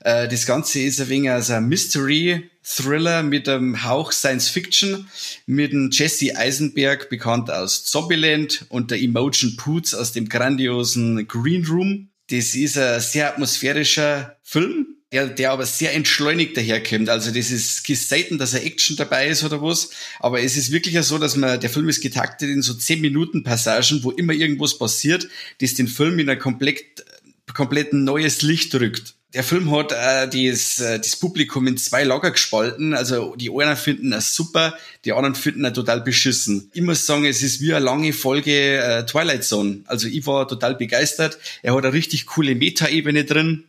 Äh, 0.00 0.28
das 0.28 0.46
Ganze 0.46 0.80
ist 0.80 1.00
ein 1.00 1.08
wenig 1.08 1.30
also 1.30 1.54
ein 1.54 1.68
Mystery-Thriller 1.68 3.22
mit 3.22 3.48
einem 3.48 3.84
Hauch 3.84 4.12
Science-Fiction, 4.12 5.08
mit 5.46 5.72
dem 5.72 5.90
Jesse 5.92 6.36
Eisenberg, 6.36 7.08
bekannt 7.08 7.50
aus 7.50 7.84
Zombieland, 7.84 8.66
und 8.68 8.90
der 8.90 9.00
Emotion 9.00 9.56
Poots 9.56 9.94
aus 9.94 10.12
dem 10.12 10.28
grandiosen 10.28 11.26
Green 11.26 11.66
Room. 11.66 12.08
Das 12.30 12.54
ist 12.54 12.76
ein 12.76 13.00
sehr 13.00 13.28
atmosphärischer 13.28 14.36
Film, 14.42 14.98
der, 15.12 15.28
der 15.28 15.52
aber 15.52 15.64
sehr 15.64 15.94
entschleunigt 15.94 16.56
daherkommt. 16.56 17.08
Also 17.08 17.30
das 17.30 17.50
ist 17.50 17.86
selten, 17.86 18.36
dass 18.36 18.52
er 18.52 18.64
Action 18.64 18.96
dabei 18.96 19.28
ist 19.28 19.42
oder 19.42 19.62
was. 19.62 19.90
Aber 20.20 20.42
es 20.42 20.56
ist 20.56 20.70
wirklich 20.70 21.00
so, 21.02 21.16
dass 21.16 21.36
man, 21.36 21.58
der 21.58 21.70
Film 21.70 21.88
ist 21.88 22.02
getaktet 22.02 22.50
in 22.50 22.60
so 22.60 22.74
10 22.74 23.00
Minuten 23.00 23.42
Passagen, 23.42 24.04
wo 24.04 24.10
immer 24.10 24.34
irgendwas 24.34 24.76
passiert, 24.76 25.26
das 25.60 25.74
den 25.74 25.88
Film 25.88 26.18
in 26.18 26.28
ein 26.28 26.38
komplett, 26.38 27.06
komplett 27.54 27.94
neues 27.94 28.42
Licht 28.42 28.74
rückt. 28.74 29.14
Der 29.34 29.44
Film 29.44 29.70
hat 29.70 29.92
äh, 29.92 30.26
das, 30.26 30.78
äh, 30.80 30.98
das 30.98 31.16
Publikum 31.16 31.66
in 31.66 31.76
zwei 31.76 32.02
Lager 32.02 32.30
gespalten. 32.30 32.94
Also 32.94 33.36
die 33.36 33.50
einen 33.50 33.76
finden 33.76 34.12
es 34.14 34.34
super, 34.34 34.74
die 35.04 35.12
anderen 35.12 35.34
finden 35.34 35.66
es 35.66 35.74
total 35.74 36.00
beschissen. 36.00 36.70
Ich 36.72 36.80
muss 36.80 37.04
sagen, 37.04 37.26
es 37.26 37.42
ist 37.42 37.60
wie 37.60 37.74
eine 37.74 37.84
lange 37.84 38.14
Folge 38.14 38.78
äh, 38.78 39.04
Twilight 39.04 39.44
Zone. 39.44 39.82
Also 39.84 40.08
ich 40.08 40.26
war 40.26 40.48
total 40.48 40.76
begeistert. 40.76 41.38
Er 41.62 41.74
hat 41.74 41.84
eine 41.84 41.92
richtig 41.92 42.24
coole 42.24 42.54
Meta-Ebene 42.54 43.24
drin. 43.24 43.64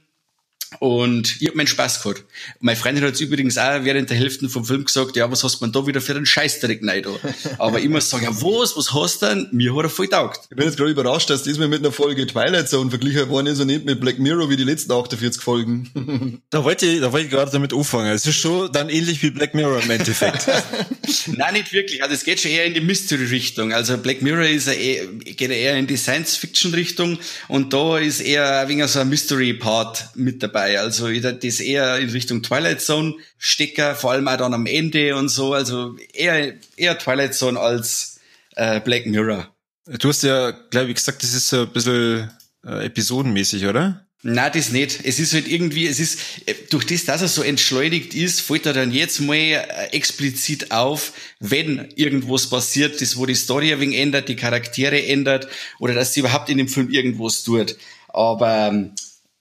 Und 0.78 1.42
ich 1.42 1.48
hab 1.48 1.56
meinen 1.56 1.68
Spaß 1.68 2.04
gehabt. 2.04 2.24
Meine 2.60 2.78
Freundin 2.78 3.04
hat 3.04 3.20
übrigens 3.20 3.58
auch 3.58 3.84
während 3.84 4.10
der 4.10 4.18
Hälfte 4.18 4.48
vom 4.50 4.64
Film 4.64 4.86
gesagt, 4.86 5.16
ja, 5.16 5.30
was 5.32 5.44
hast 5.44 5.62
du 5.62 5.68
da 5.68 5.88
wieder 5.88 6.00
für 6.00 6.16
einen 6.16 6.28
Scheißdreck 6.28 6.82
rein 6.88 7.04
da? 7.04 7.10
Aber 7.58 7.80
ich 7.80 7.90
muss 7.90 8.10
sagen, 8.10 8.26
ja, 8.26 8.32
was, 8.32 8.78
was 8.78 8.94
hast 8.94 9.22
du 9.22 9.26
denn? 9.26 9.48
Mir 9.52 9.76
hat 9.76 9.86
er 9.86 9.90
voll 9.90 10.08
taugt. 10.08 10.42
Ich 10.52 10.56
bin 10.56 10.66
jetzt 10.66 10.78
gerade 10.78 10.92
überrascht, 10.92 11.30
dass 11.30 11.44
das 11.44 11.58
mit 11.58 11.74
einer 11.74 11.92
Folge 11.92 12.26
Twilight 12.28 12.70
Zone 12.70 12.90
verglichen 12.92 13.30
worden 13.30 13.48
ist 13.48 13.60
und 13.60 13.68
nicht 13.68 13.86
mit 13.86 14.00
Black 14.00 14.20
Mirror 14.20 14.50
wie 14.50 14.58
die 14.58 14.64
letzten 14.64 14.92
48 14.92 15.42
Folgen. 15.42 16.42
da 16.52 16.64
wollte 16.64 16.86
ich, 16.86 17.02
da 17.02 17.12
wollte 17.12 17.26
ich 17.26 17.32
gerade 17.32 17.52
damit 17.52 17.74
anfangen. 17.74 18.12
Es 18.12 18.28
ist 18.28 18.38
schon 18.38 18.72
dann 18.72 18.90
ähnlich 18.90 19.24
wie 19.24 19.32
Black 19.32 19.56
Mirror 19.56 19.82
im 19.82 19.90
Endeffekt. 19.90 20.48
Nein, 21.28 21.54
nicht 21.54 21.74
wirklich. 21.74 22.04
Also 22.04 22.14
es 22.14 22.24
geht 22.24 22.40
schon 22.40 22.52
eher 22.52 22.66
in 22.66 22.76
die 22.76 22.82
Mystery-Richtung. 22.82 23.74
Also 23.74 23.98
Black 23.98 24.22
Mirror 24.22 24.46
ist 24.46 24.68
eher, 24.68 25.08
geht 25.08 25.50
eher 25.50 25.78
in 25.78 25.88
die 25.88 25.98
Science-Fiction-Richtung 25.98 27.18
und 27.48 27.74
da 27.74 27.98
ist 27.98 28.22
eher 28.22 28.62
ein 28.62 28.70
wenig 28.70 28.86
so 28.88 29.00
ein 29.00 29.10
Mystery-Part 29.10 30.10
mit 30.16 30.44
dabei 30.44 30.59
dabei. 30.60 30.80
Also 30.80 31.08
ich 31.08 31.22
das 31.22 31.60
eher 31.60 31.98
in 31.98 32.10
Richtung 32.10 32.44
Twilight 32.44 32.82
Zone 32.82 33.16
Stecker, 33.38 33.96
vor 33.96 34.12
allem 34.12 34.28
auch 34.28 34.38
dann 34.38 34.54
am 34.54 34.66
Ende 34.66 35.16
und 35.16 35.30
so. 35.30 35.54
Also 35.54 35.98
eher, 36.14 36.54
eher 36.76 36.98
Twilight 36.98 37.34
Zone 37.34 37.60
als 37.60 38.20
äh, 38.56 38.80
Black 38.80 39.06
Mirror. 39.06 39.54
Du 39.86 40.10
hast 40.10 40.24
ja, 40.24 40.52
glaube 40.52 40.90
ich, 40.90 40.96
gesagt, 40.96 41.24
das 41.24 41.34
ist 41.34 41.48
so 41.48 41.62
ein 41.62 41.74
bisschen 41.74 42.30
äh, 42.66 42.86
episodenmäßig, 42.86 43.66
oder? 43.66 44.06
Na, 44.22 44.50
das 44.50 44.72
nicht. 44.72 45.00
Es 45.06 45.18
ist 45.18 45.34
halt 45.34 45.48
irgendwie, 45.48 45.88
es 45.88 46.00
ist, 46.00 46.20
äh, 46.46 46.54
durch 46.70 46.86
das, 46.86 47.06
dass 47.06 47.22
er 47.22 47.30
so 47.30 47.42
entschleunigt 47.42 48.14
ist, 48.14 48.42
fällt 48.42 48.66
er 48.66 48.74
dann 48.74 48.92
jetzt 48.92 49.22
mal 49.22 49.34
äh, 49.36 49.86
explizit 49.92 50.72
auf, 50.72 51.14
wenn 51.40 51.90
irgendwas 51.96 52.50
passiert, 52.50 53.02
das 53.02 53.16
wo 53.16 53.26
die 53.26 53.36
Story 53.36 53.72
ein 53.72 53.80
wenig 53.80 53.98
ändert, 53.98 54.28
die 54.28 54.36
Charaktere 54.36 55.06
ändert, 55.06 55.48
oder 55.80 55.94
dass 55.94 56.14
sie 56.14 56.20
überhaupt 56.20 56.50
in 56.50 56.58
dem 56.58 56.68
Film 56.68 56.90
irgendwas 56.90 57.44
tut. 57.44 57.78
Aber, 58.10 58.68
ähm, 58.68 58.92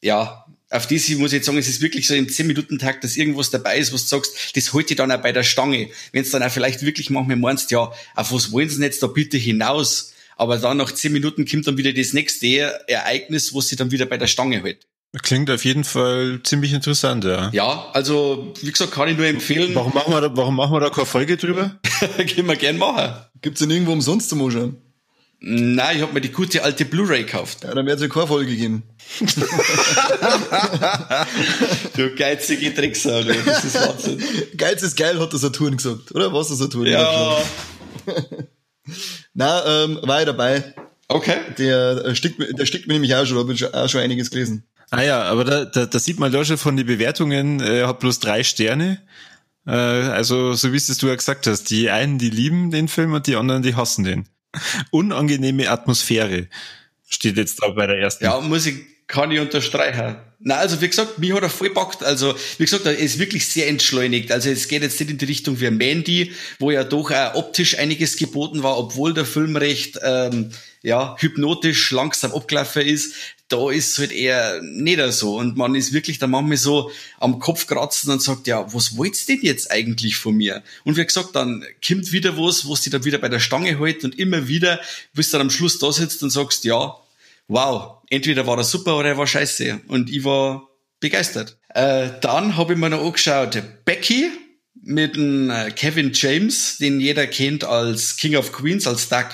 ja, 0.01 0.47
auf 0.71 0.87
die 0.87 0.97
muss 1.17 1.33
ich 1.33 1.39
jetzt 1.39 1.47
sagen, 1.47 1.59
es 1.59 1.69
ist 1.69 1.81
wirklich 1.81 2.07
so 2.07 2.15
im 2.15 2.27
10-Minuten-Takt, 2.27 3.03
dass 3.03 3.17
irgendwas 3.17 3.51
dabei 3.51 3.79
ist, 3.79 3.93
was 3.93 4.03
du 4.03 4.17
sagst, 4.17 4.57
das 4.57 4.73
holt 4.73 4.91
dich 4.91 4.97
dann 4.97 5.11
auch 5.11 5.21
bei 5.21 5.33
der 5.33 5.43
Stange. 5.43 5.89
Wenn 6.13 6.25
du 6.25 6.31
dann 6.31 6.43
auch 6.43 6.51
vielleicht 6.51 6.83
wirklich 6.83 7.09
manchmal 7.11 7.37
meinst, 7.37 7.71
ja, 7.71 7.91
auf 8.15 8.33
was 8.33 8.53
wollen 8.53 8.69
sie 8.69 8.77
denn 8.77 8.85
jetzt 8.85 9.03
da 9.03 9.07
bitte 9.07 9.39
hinaus? 9.39 10.13
Aber 10.37 10.59
dann 10.59 10.77
nach 10.77 10.93
10 10.93 11.13
Minuten 11.13 11.47
kommt 11.47 11.67
dann 11.67 11.79
wieder 11.79 11.93
das 11.93 12.13
nächste 12.13 12.47
Ereignis, 12.87 13.55
was 13.55 13.69
sie 13.69 13.77
dann 13.77 13.91
wieder 13.91 14.07
bei 14.07 14.19
der 14.19 14.27
Stange 14.27 14.63
hält. 14.63 14.87
Klingt 15.23 15.51
auf 15.51 15.65
jeden 15.65 15.85
Fall 15.85 16.41
ziemlich 16.45 16.75
interessant, 16.75 17.25
ja. 17.25 17.51
Ja, 17.53 17.89
also, 17.95 18.53
wie 18.61 18.71
gesagt, 18.71 18.93
kann 18.93 19.09
ich 19.09 19.17
nur 19.17 19.27
empfehlen. 19.27 19.75
Warum 19.75 19.95
machen 19.95 20.13
wir 20.13 20.21
da, 20.21 20.37
warum 20.37 20.55
machen 20.55 20.73
wir 20.73 20.81
da 20.81 20.91
keine 20.91 21.07
Folge 21.07 21.39
drüber? 21.39 21.81
Können 22.19 22.47
wir 22.47 22.57
gern 22.57 22.77
machen. 22.77 23.15
Gibt's 23.41 23.61
denn 23.61 23.71
irgendwo 23.71 23.93
umsonst 23.93 24.29
zum 24.29 24.43
Anschauen? 24.43 24.77
Nein, 25.41 25.97
ich 25.97 26.03
habe 26.03 26.13
mir 26.13 26.21
die 26.21 26.33
gute 26.33 26.65
alte 26.65 26.85
Blu-ray 26.85 27.23
gekauft. 27.25 27.63
Ja, 27.63 27.73
dann 27.73 27.87
wird 27.87 28.01
es 28.01 28.11
keine 28.11 28.27
Folge 28.27 28.57
geben. 28.57 28.83
du 31.97 32.15
geizige 32.17 32.75
Trickser, 32.75 33.23
du. 33.23 33.33
das 33.33 33.65
ist 33.65 33.75
Wahnsinn. 33.77 34.21
Geiz 34.57 34.83
ist 34.83 34.97
geil, 34.97 35.21
hat 35.21 35.33
der 35.33 35.39
Saturn 35.39 35.77
gesagt, 35.77 36.13
oder? 36.13 36.33
Was 36.33 36.49
der 36.49 36.57
Saturn 36.57 36.87
Ja. 36.87 37.37
Na, 39.35 39.85
ähm, 39.85 40.01
war 40.03 40.21
ich 40.21 40.27
dabei. 40.27 40.75
Okay. 41.07 41.37
Der, 41.57 42.05
äh, 42.05 42.17
stickt, 42.17 42.43
der 42.59 42.67
stickt 42.67 42.89
mir 42.89 42.95
nämlich 42.95 43.15
auch 43.15 43.25
schon, 43.25 43.39
habe 43.39 43.53
ich 43.53 43.73
auch 43.73 43.89
schon 43.89 44.01
einiges 44.01 44.31
gelesen. 44.31 44.65
Ah 44.91 45.03
ja, 45.03 45.23
aber 45.23 45.45
da, 45.45 45.65
da, 45.67 45.87
da 45.87 45.99
sieht 45.99 46.19
man 46.19 46.33
da 46.33 46.45
schon 46.45 46.59
von 46.59 46.77
den 46.77 46.87
Bewertungen, 46.87 47.61
er 47.61 47.85
äh, 47.85 47.87
hat 47.87 48.01
bloß 48.01 48.19
drei 48.19 48.43
Sterne. 48.43 49.01
Äh, 49.67 49.73
also, 49.73 50.55
so 50.55 50.73
wie 50.73 50.77
es 50.77 50.99
du 50.99 51.07
ja 51.07 51.15
gesagt 51.15 51.47
hast, 51.47 51.71
die 51.71 51.91
einen, 51.91 52.19
die 52.19 52.31
lieben 52.31 52.71
den 52.71 52.89
Film 52.89 53.13
und 53.13 53.27
die 53.27 53.37
anderen, 53.37 53.63
die 53.63 53.77
hassen 53.77 54.05
den. 54.05 54.29
Unangenehme 54.91 55.71
Atmosphäre 55.71 56.49
steht 57.09 57.37
jetzt 57.37 57.63
da 57.63 57.69
bei 57.69 57.87
der 57.87 57.99
ersten. 57.99 58.25
Ja, 58.25 58.41
muss 58.41 58.67
ich, 58.67 58.77
kann 59.07 59.31
ich 59.31 59.41
unterstreichen. 59.41 60.17
Na, 60.41 60.57
also 60.57 60.81
wie 60.81 60.89
gesagt, 60.89 61.19
mich 61.19 61.33
hat 61.33 61.43
er 61.43 61.51
voll 61.51 61.71
packt. 61.71 62.05
Also 62.05 62.35
wie 62.59 62.65
gesagt, 62.65 62.87
er 62.87 62.97
ist 62.97 63.19
wirklich 63.19 63.49
sehr 63.49 63.67
entschleunigt. 63.69 64.31
Also 64.31 64.51
es 64.51 64.69
geht 64.69 64.83
jetzt 64.83 65.01
nicht 65.01 65.11
in 65.11 65.19
die 65.19 65.25
Richtung 65.25 65.61
wie 65.61 65.71
Mandy, 65.71 66.33
wo 66.61 66.71
ja 66.71 66.85
doch 66.85 67.11
auch 67.11 67.35
optisch 67.35 67.77
einiges 67.79 68.17
geboten 68.17 68.63
war, 68.63 68.79
obwohl 68.79 69.15
der 69.15 69.25
Film 69.25 69.57
recht 69.57 69.99
ähm, 70.03 70.51
ja 70.83 71.17
hypnotisch 71.19 71.91
langsam 71.91 72.33
abgelaufen 72.33 72.83
ist 72.83 73.15
da 73.49 73.71
ist 73.71 73.99
halt 73.99 74.13
eher 74.13 74.61
nicht 74.63 75.01
so. 75.13 75.37
Und 75.37 75.57
man 75.57 75.75
ist 75.75 75.93
wirklich 75.93 76.19
dann 76.19 76.31
manchmal 76.31 76.59
so 76.59 76.91
am 77.19 77.39
Kopf 77.39 77.67
kratzen 77.67 78.13
und 78.13 78.23
sagt, 78.23 78.47
ja, 78.47 78.73
was 78.73 78.97
wollt's 78.97 79.27
denn 79.27 79.41
jetzt 79.43 79.71
eigentlich 79.71 80.17
von 80.17 80.37
mir? 80.37 80.63
Und 80.85 80.97
wie 80.97 81.05
gesagt, 81.05 81.35
dann 81.35 81.65
kommt 81.87 82.13
wieder 82.13 82.37
was, 82.37 82.69
was 82.69 82.83
dich 82.83 82.93
dann 82.93 83.05
wieder 83.05 83.19
bei 83.19 83.29
der 83.29 83.41
Stange 83.41 83.79
hält 83.79 84.05
und 84.05 84.19
immer 84.19 84.49
wieder, 84.49 84.81
bis 85.15 85.31
du 85.31 85.39
dann 85.39 85.47
am 85.47 85.51
Schluss 85.51 85.79
da 85.79 85.91
sitzt 85.91 86.23
und 86.23 86.31
sagst, 86.31 86.65
ja, 86.65 86.95
wow, 87.49 88.03
entweder 88.11 88.47
war 88.47 88.59
er 88.59 88.65
super 88.65 88.99
oder 88.99 89.09
er 89.11 89.19
war 89.19 89.27
scheiße. 89.27 89.81
Und 89.89 90.11
ich 90.11 90.25
war 90.25 90.69
begeistert. 91.01 91.57
Äh, 91.71 92.11
dann 92.21 92.57
habe 92.57 92.75
ich 92.75 92.79
mir 92.79 92.91
noch 92.91 93.05
angeschaut, 93.05 93.63
Becky 93.85 94.31
mit 94.83 95.17
dem 95.17 95.51
äh, 95.51 95.71
Kevin 95.71 96.13
James, 96.13 96.79
den 96.79 97.01
jeder 97.01 97.27
kennt 97.27 97.65
als 97.65 98.17
King 98.17 98.37
of 98.37 98.53
Queens, 98.53 98.87
als 98.87 99.09
Doug 99.09 99.27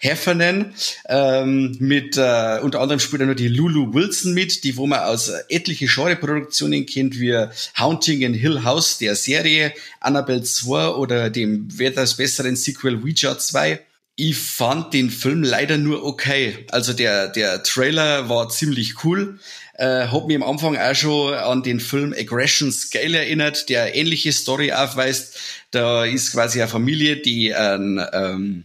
Heffernan. 0.00 0.74
Ähm, 1.08 1.76
mit 1.78 2.16
äh, 2.16 2.58
unter 2.62 2.80
anderem 2.80 3.00
spielt 3.00 3.20
er 3.20 3.26
nur 3.26 3.34
die 3.34 3.48
Lulu 3.48 3.92
Wilson 3.92 4.32
mit, 4.32 4.64
die 4.64 4.76
wo 4.78 4.86
man 4.86 5.00
aus 5.00 5.28
äh, 5.28 5.42
etliche 5.50 5.86
Genreproduktionen 5.86 6.86
kennt, 6.86 7.20
wie 7.20 7.36
Haunting 7.78 8.22
in 8.22 8.32
Hill 8.32 8.64
House, 8.64 8.96
der 8.96 9.14
Serie, 9.14 9.74
Annabelle 10.00 10.42
2 10.42 10.88
oder 10.88 11.28
dem 11.28 11.68
weitaus 11.78 12.16
besseren 12.16 12.56
Sequel 12.56 13.02
Ouija 13.02 13.38
2. 13.38 13.80
Ich 14.16 14.38
fand 14.38 14.94
den 14.94 15.10
Film 15.10 15.42
leider 15.42 15.76
nur 15.76 16.02
okay. 16.04 16.66
Also 16.70 16.94
der, 16.94 17.28
der 17.28 17.62
Trailer 17.62 18.28
war 18.30 18.48
ziemlich 18.48 19.04
cool. 19.04 19.38
Äh, 19.74 20.08
hab 20.08 20.26
mich 20.26 20.36
am 20.36 20.42
Anfang 20.42 20.78
auch 20.78 20.94
schon 20.94 21.34
an 21.34 21.62
den 21.62 21.80
Film 21.80 22.14
Aggression 22.16 22.72
Scale 22.72 23.18
erinnert, 23.18 23.68
der 23.68 23.94
ähnliche 23.94 24.32
Story 24.32 24.72
aufweist. 24.72 25.38
Da 25.70 26.04
ist 26.06 26.32
quasi 26.32 26.60
eine 26.60 26.70
Familie, 26.70 27.16
die 27.16 27.54
ein, 27.54 28.02
ähm, 28.12 28.64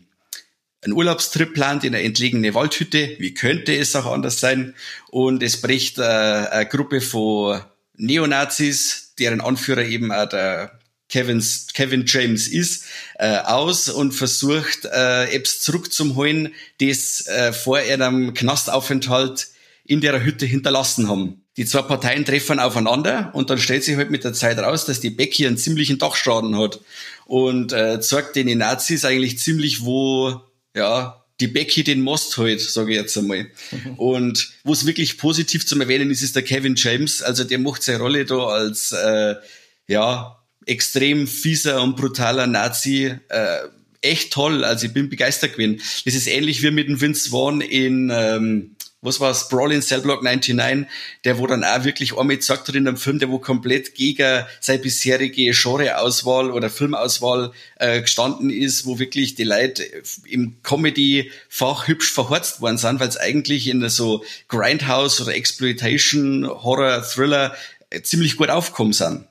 einen 0.85 0.93
Urlaubstrip 0.93 1.53
plant 1.53 1.83
in 1.83 1.95
eine 1.95 2.03
entlegene 2.03 2.53
Waldhütte. 2.53 3.15
Wie 3.17 3.33
könnte 3.33 3.75
es 3.75 3.95
auch 3.95 4.05
anders 4.05 4.39
sein? 4.39 4.75
Und 5.09 5.43
es 5.43 5.59
bricht 5.59 5.97
äh, 5.97 6.03
eine 6.03 6.67
Gruppe 6.67 7.01
von 7.01 7.61
Neonazis, 7.97 9.13
deren 9.17 9.41
Anführer 9.41 9.83
eben 9.83 10.11
auch 10.11 10.29
der 10.29 10.79
Kevins, 11.09 11.67
Kevin 11.73 12.05
James 12.05 12.47
ist, 12.47 12.85
äh, 13.19 13.37
aus 13.37 13.89
und 13.89 14.11
versucht, 14.11 14.85
äh, 14.85 15.25
Apps 15.35 15.61
zurückzuholen, 15.61 16.53
das 16.79 17.25
äh, 17.27 17.53
vor 17.53 17.81
ihrem 17.81 18.33
Knastaufenthalt 18.33 19.47
in 19.85 20.01
der 20.01 20.23
Hütte 20.23 20.45
hinterlassen 20.45 21.07
haben. 21.07 21.41
Die 21.57 21.65
zwei 21.65 21.83
Parteien 21.83 22.25
treffen 22.25 22.59
aufeinander 22.59 23.31
und 23.33 23.49
dann 23.49 23.59
stellt 23.59 23.83
sich 23.83 23.95
halt 23.95 24.11
mit 24.11 24.23
der 24.23 24.33
Zeit 24.33 24.57
raus, 24.57 24.85
dass 24.85 24.99
die 24.99 25.11
Becky 25.11 25.47
einen 25.47 25.57
ziemlichen 25.57 25.99
Dachschaden 25.99 26.57
hat 26.57 26.81
und 27.25 27.71
äh, 27.71 28.01
zeigt 28.01 28.35
den 28.35 28.57
Nazis 28.57 29.05
eigentlich 29.05 29.39
ziemlich, 29.39 29.85
wo 29.85 30.41
ja 30.75 31.25
die 31.39 31.47
Becky 31.47 31.83
den 31.83 32.01
Most 32.01 32.37
halt, 32.37 32.61
sage 32.61 32.91
ich 32.91 32.97
jetzt 32.97 33.17
einmal. 33.17 33.47
Und 33.97 34.53
wo 34.63 34.73
es 34.73 34.85
wirklich 34.85 35.17
positiv 35.17 35.65
zum 35.65 35.81
Erwähnen 35.81 36.09
ist, 36.09 36.21
ist 36.21 36.35
der 36.35 36.43
Kevin 36.43 36.75
James. 36.75 37.21
Also 37.21 37.43
der 37.43 37.59
macht 37.59 37.83
seine 37.83 37.99
Rolle 37.99 38.25
da 38.25 38.47
als 38.47 38.91
äh, 38.91 39.35
ja 39.87 40.39
extrem 40.65 41.27
fieser 41.27 41.81
und 41.83 41.95
brutaler 41.95 42.47
Nazi 42.47 43.13
äh, 43.29 43.57
echt 44.01 44.31
toll. 44.31 44.63
Also 44.63 44.87
ich 44.87 44.93
bin 44.93 45.09
begeistert 45.09 45.53
gewesen. 45.53 45.81
Das 46.05 46.15
ist 46.15 46.27
ähnlich 46.27 46.63
wie 46.63 46.71
mit 46.71 46.87
dem 46.87 47.01
Vince 47.01 47.29
Vaughn 47.29 47.61
in 47.61 48.11
ähm, 48.13 48.74
was 49.05 49.19
war's, 49.19 49.47
Brawl 49.47 49.71
in 49.71 49.81
Cell 49.81 50.01
Block 50.01 50.23
99, 50.23 50.87
der 51.23 51.37
wo 51.37 51.47
dann 51.47 51.63
auch 51.63 51.83
wirklich 51.83 52.17
einmal 52.17 52.37
gesagt 52.37 52.67
hat 52.67 52.75
in 52.75 52.87
einem 52.87 52.97
Film, 52.97 53.19
der 53.19 53.29
wo 53.29 53.39
komplett 53.39 53.95
gegen 53.95 54.43
seine 54.59 54.79
bisherige 54.79 55.51
Genreauswahl 55.51 56.51
oder 56.51 56.69
Filmauswahl 56.69 57.51
äh, 57.77 58.01
gestanden 58.01 58.49
ist, 58.49 58.85
wo 58.85 58.99
wirklich 58.99 59.35
die 59.35 59.43
Leute 59.43 59.85
im 60.25 60.55
Comedy-Fach 60.63 61.87
hübsch 61.87 62.11
verhorzt 62.11 62.61
worden 62.61 62.77
sind, 62.77 62.99
weil 62.99 63.09
es 63.09 63.17
eigentlich 63.17 63.67
in 63.67 63.87
so 63.89 64.23
Grindhouse 64.47 65.21
oder 65.21 65.35
Exploitation, 65.35 66.47
Horror, 66.47 67.03
Thriller 67.03 67.55
äh, 67.89 68.01
ziemlich 68.01 68.35
gut 68.35 68.49
aufgekommen 68.49 68.93
sind 68.93 69.25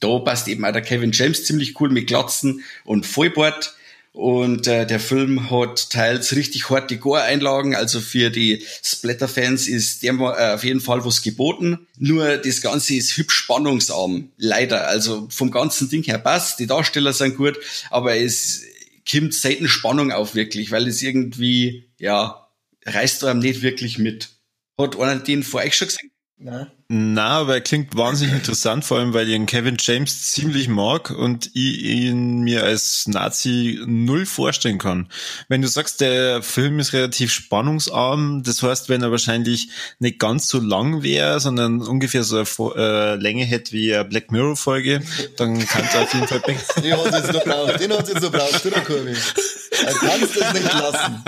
da 0.00 0.18
passt 0.18 0.48
eben 0.48 0.64
auch 0.64 0.72
der 0.72 0.82
Kevin 0.82 1.12
James 1.12 1.44
ziemlich 1.44 1.78
cool 1.80 1.90
mit 1.90 2.06
Glatzen 2.06 2.64
und 2.84 3.06
Vollbart. 3.06 3.74
Und 4.12 4.66
äh, 4.66 4.86
der 4.86 4.98
Film 4.98 5.50
hat 5.50 5.90
teils 5.90 6.34
richtig 6.34 6.68
harte 6.68 6.98
Gore-Einlagen, 6.98 7.76
also 7.76 8.00
für 8.00 8.30
die 8.30 8.64
Splatter-Fans 8.82 9.68
ist 9.68 10.02
der 10.02 10.14
äh, 10.14 10.54
auf 10.54 10.64
jeden 10.64 10.80
Fall 10.80 11.04
was 11.04 11.22
geboten. 11.22 11.86
Nur 11.96 12.36
das 12.36 12.60
Ganze 12.60 12.94
ist 12.94 13.16
hübsch 13.16 13.36
spannungsarm, 13.36 14.30
leider. 14.36 14.88
Also 14.88 15.28
vom 15.30 15.52
ganzen 15.52 15.88
Ding 15.88 16.02
her 16.02 16.18
passt, 16.18 16.58
die 16.58 16.66
Darsteller 16.66 17.12
sind 17.12 17.36
gut, 17.36 17.58
aber 17.90 18.16
es 18.16 18.62
kommt 19.10 19.32
selten 19.32 19.68
Spannung 19.68 20.10
auf 20.10 20.34
wirklich, 20.34 20.72
weil 20.72 20.88
es 20.88 21.02
irgendwie, 21.02 21.84
ja, 21.98 22.48
reißt 22.86 23.24
einem 23.24 23.40
nicht 23.40 23.62
wirklich 23.62 23.98
mit. 23.98 24.30
Hat 24.76 24.98
einer 24.98 25.20
den 25.20 25.44
vor 25.44 25.60
euch 25.60 25.76
schon 25.76 25.88
gesehen? 25.88 26.10
Nein. 26.42 26.68
Na, 26.88 27.40
aber 27.40 27.54
er 27.56 27.60
klingt 27.60 27.94
wahnsinnig 27.96 28.34
interessant, 28.34 28.82
vor 28.82 28.98
allem 28.98 29.12
weil 29.12 29.28
ich 29.28 29.34
ihn 29.34 29.44
Kevin 29.44 29.76
James 29.78 30.30
ziemlich 30.30 30.68
mag 30.68 31.10
und 31.10 31.50
ich 31.52 31.82
ihn 31.82 32.40
mir 32.40 32.64
als 32.64 33.06
Nazi 33.06 33.78
null 33.84 34.24
vorstellen 34.24 34.78
kann. 34.78 35.10
Wenn 35.48 35.60
du 35.60 35.68
sagst, 35.68 36.00
der 36.00 36.42
Film 36.42 36.78
ist 36.78 36.94
relativ 36.94 37.30
spannungsarm, 37.30 38.42
das 38.42 38.62
heißt, 38.62 38.88
wenn 38.88 39.02
er 39.02 39.10
wahrscheinlich 39.10 39.68
nicht 39.98 40.18
ganz 40.18 40.48
so 40.48 40.60
lang 40.60 41.02
wäre, 41.02 41.40
sondern 41.40 41.82
ungefähr 41.82 42.24
so 42.24 42.38
eine 42.38 42.74
äh, 42.74 43.14
Länge 43.16 43.44
hätte 43.44 43.72
wie 43.72 43.94
eine 43.94 44.06
Black 44.06 44.32
Mirror 44.32 44.56
Folge, 44.56 45.02
dann 45.36 45.58
kann 45.66 45.84
er 45.92 46.02
auf 46.02 46.14
jeden 46.14 46.26
Fall 46.26 46.40
Den 46.82 46.96
hat 46.96 47.12
jetzt 47.12 47.32
noch 47.34 47.44
braucht, 47.44 47.80
den 47.80 47.92
hat 47.92 48.08
jetzt 48.08 48.22
noch 48.22 48.32
braucht, 48.32 48.64
du 48.64 48.70
Kurve. 48.70 49.10
Er 49.10 49.92
kannst 49.92 50.40
das 50.40 50.54
nicht 50.54 50.72
lassen. 50.72 51.24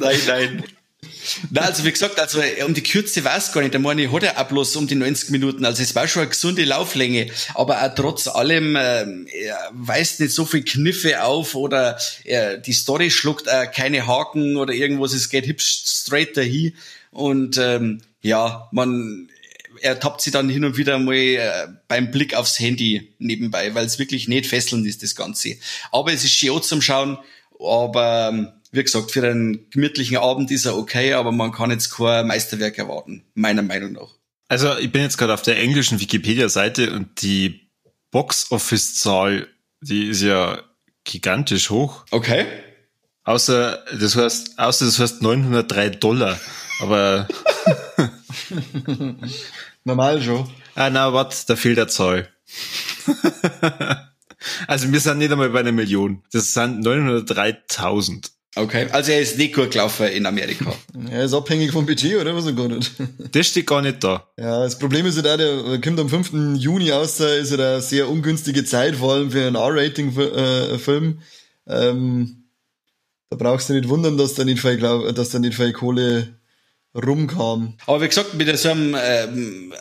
nein, 0.00 0.18
nein. 0.26 0.64
Na, 1.50 1.62
also 1.62 1.84
wie 1.84 1.92
gesagt, 1.92 2.18
also 2.18 2.40
um 2.66 2.74
die 2.74 2.82
Kürze 2.82 3.24
weiß 3.24 3.52
gar 3.52 3.60
nicht. 3.60 3.74
Der 3.74 3.80
meine, 3.80 4.10
hat 4.10 4.22
er 4.22 4.40
auch 4.40 4.48
bloß 4.48 4.76
um 4.76 4.86
die 4.86 4.94
90 4.94 5.30
Minuten. 5.30 5.64
Also 5.64 5.82
es 5.82 5.94
war 5.94 6.08
schon 6.08 6.22
eine 6.22 6.30
gesunde 6.30 6.64
Lauflänge. 6.64 7.28
Aber 7.54 7.82
auch 7.82 7.94
trotz 7.94 8.26
allem 8.28 8.76
äh, 8.76 9.04
er 9.44 9.70
weist 9.72 10.20
nicht 10.20 10.32
so 10.32 10.44
viel 10.44 10.64
Kniffe 10.64 11.22
auf 11.22 11.54
oder 11.54 11.98
äh, 12.24 12.58
die 12.60 12.72
Story 12.72 13.10
schluckt 13.10 13.46
äh, 13.46 13.66
keine 13.66 14.06
Haken 14.06 14.56
oder 14.56 14.72
irgendwas. 14.72 15.12
Es 15.12 15.28
geht 15.28 15.46
hübsch 15.46 15.82
straight 15.84 16.36
dahin. 16.36 16.74
Und 17.10 17.58
ähm, 17.58 18.00
ja, 18.22 18.68
man 18.72 19.28
er 19.80 19.98
tappt 19.98 20.20
sich 20.20 20.32
dann 20.32 20.48
hin 20.48 20.64
und 20.64 20.76
wieder 20.76 20.98
mal 20.98 21.14
äh, 21.14 21.68
beim 21.88 22.10
Blick 22.10 22.34
aufs 22.34 22.58
Handy 22.60 23.12
nebenbei, 23.18 23.74
weil 23.74 23.86
es 23.86 23.98
wirklich 23.98 24.28
nicht 24.28 24.46
fesselnd 24.46 24.86
ist, 24.86 25.02
das 25.02 25.16
Ganze. 25.16 25.56
Aber 25.90 26.12
es 26.12 26.24
ist 26.24 26.32
schön 26.32 26.62
zum 26.62 26.80
Schauen, 26.80 27.18
aber 27.58 28.30
ähm, 28.32 28.48
wie 28.72 28.82
gesagt, 28.82 29.12
für 29.12 29.26
einen 29.26 29.70
gemütlichen 29.70 30.16
Abend 30.16 30.50
ist 30.50 30.64
er 30.64 30.76
okay, 30.76 31.12
aber 31.12 31.30
man 31.30 31.52
kann 31.52 31.70
jetzt 31.70 31.94
kein 31.94 32.26
Meisterwerk 32.26 32.78
erwarten, 32.78 33.22
meiner 33.34 33.62
Meinung 33.62 33.92
nach. 33.92 34.08
Also 34.48 34.76
ich 34.78 34.90
bin 34.90 35.02
jetzt 35.02 35.18
gerade 35.18 35.34
auf 35.34 35.42
der 35.42 35.58
englischen 35.58 36.00
Wikipedia-Seite 36.00 36.92
und 36.92 37.22
die 37.22 37.68
Box-Office-Zahl, 38.10 39.46
die 39.80 40.06
ist 40.08 40.22
ja 40.22 40.62
gigantisch 41.04 41.70
hoch. 41.70 42.04
Okay. 42.10 42.46
Außer 43.24 43.84
das 43.98 44.16
heißt, 44.16 44.58
außer 44.58 44.86
das 44.86 44.98
heißt 44.98 45.22
903 45.22 45.90
Dollar. 45.90 46.40
Aber 46.80 47.28
normal 49.84 50.22
schon. 50.22 50.50
Ah, 50.74 50.90
na, 50.90 51.12
warte, 51.12 51.36
da 51.46 51.56
fehlt 51.56 51.76
der 51.76 51.88
Zahl. 51.88 52.28
also 54.66 54.90
wir 54.90 55.00
sind 55.00 55.18
nicht 55.18 55.30
einmal 55.30 55.50
bei 55.50 55.60
einer 55.60 55.72
Million. 55.72 56.22
Das 56.32 56.54
sind 56.54 56.84
903.000. 56.86 58.30
Okay, 58.54 58.86
also 58.92 59.12
er 59.12 59.20
ist 59.20 59.38
nicht 59.38 59.54
gut 59.54 59.70
gelaufen 59.70 60.08
in 60.08 60.26
Amerika. 60.26 60.74
er 61.10 61.24
ist 61.24 61.32
abhängig 61.32 61.72
vom 61.72 61.86
Budget, 61.86 62.20
oder 62.20 62.34
was 62.36 62.46
er 62.46 62.52
gar 62.52 62.68
nicht? 62.68 62.92
Das 63.32 63.46
steht 63.46 63.66
gar 63.66 63.80
nicht 63.80 64.04
da. 64.04 64.26
Ja, 64.38 64.62
das 64.62 64.78
Problem 64.78 65.06
ist 65.06 65.16
ja 65.16 65.22
halt 65.22 65.40
auch, 65.40 65.70
der 65.70 65.80
kommt 65.80 65.98
am 65.98 66.08
5. 66.08 66.58
Juni 66.58 66.92
aus, 66.92 67.16
da 67.16 67.28
ist 67.32 67.50
ja 67.50 67.56
eine 67.56 67.80
sehr 67.80 68.10
ungünstige 68.10 68.64
Zeit, 68.64 68.96
vor 68.96 69.14
allem 69.14 69.30
für 69.30 69.46
einen 69.46 69.56
R-Rating-Film. 69.56 71.18
Ähm, 71.66 72.44
da 73.30 73.36
brauchst 73.36 73.70
du 73.70 73.72
nicht 73.72 73.88
wundern, 73.88 74.18
dass 74.18 74.34
da 74.34 74.44
nicht 74.44 74.60
viel, 74.60 74.76
dass 74.76 75.30
da 75.30 75.38
nicht 75.38 75.54
viel 75.54 75.72
Kohle 75.72 76.34
rumkam. 76.94 77.74
Aber 77.86 78.02
wie 78.02 78.08
gesagt, 78.08 78.34
mit 78.34 78.58
so 78.58 78.70
einem 78.70 78.96
ähm, 79.00 79.72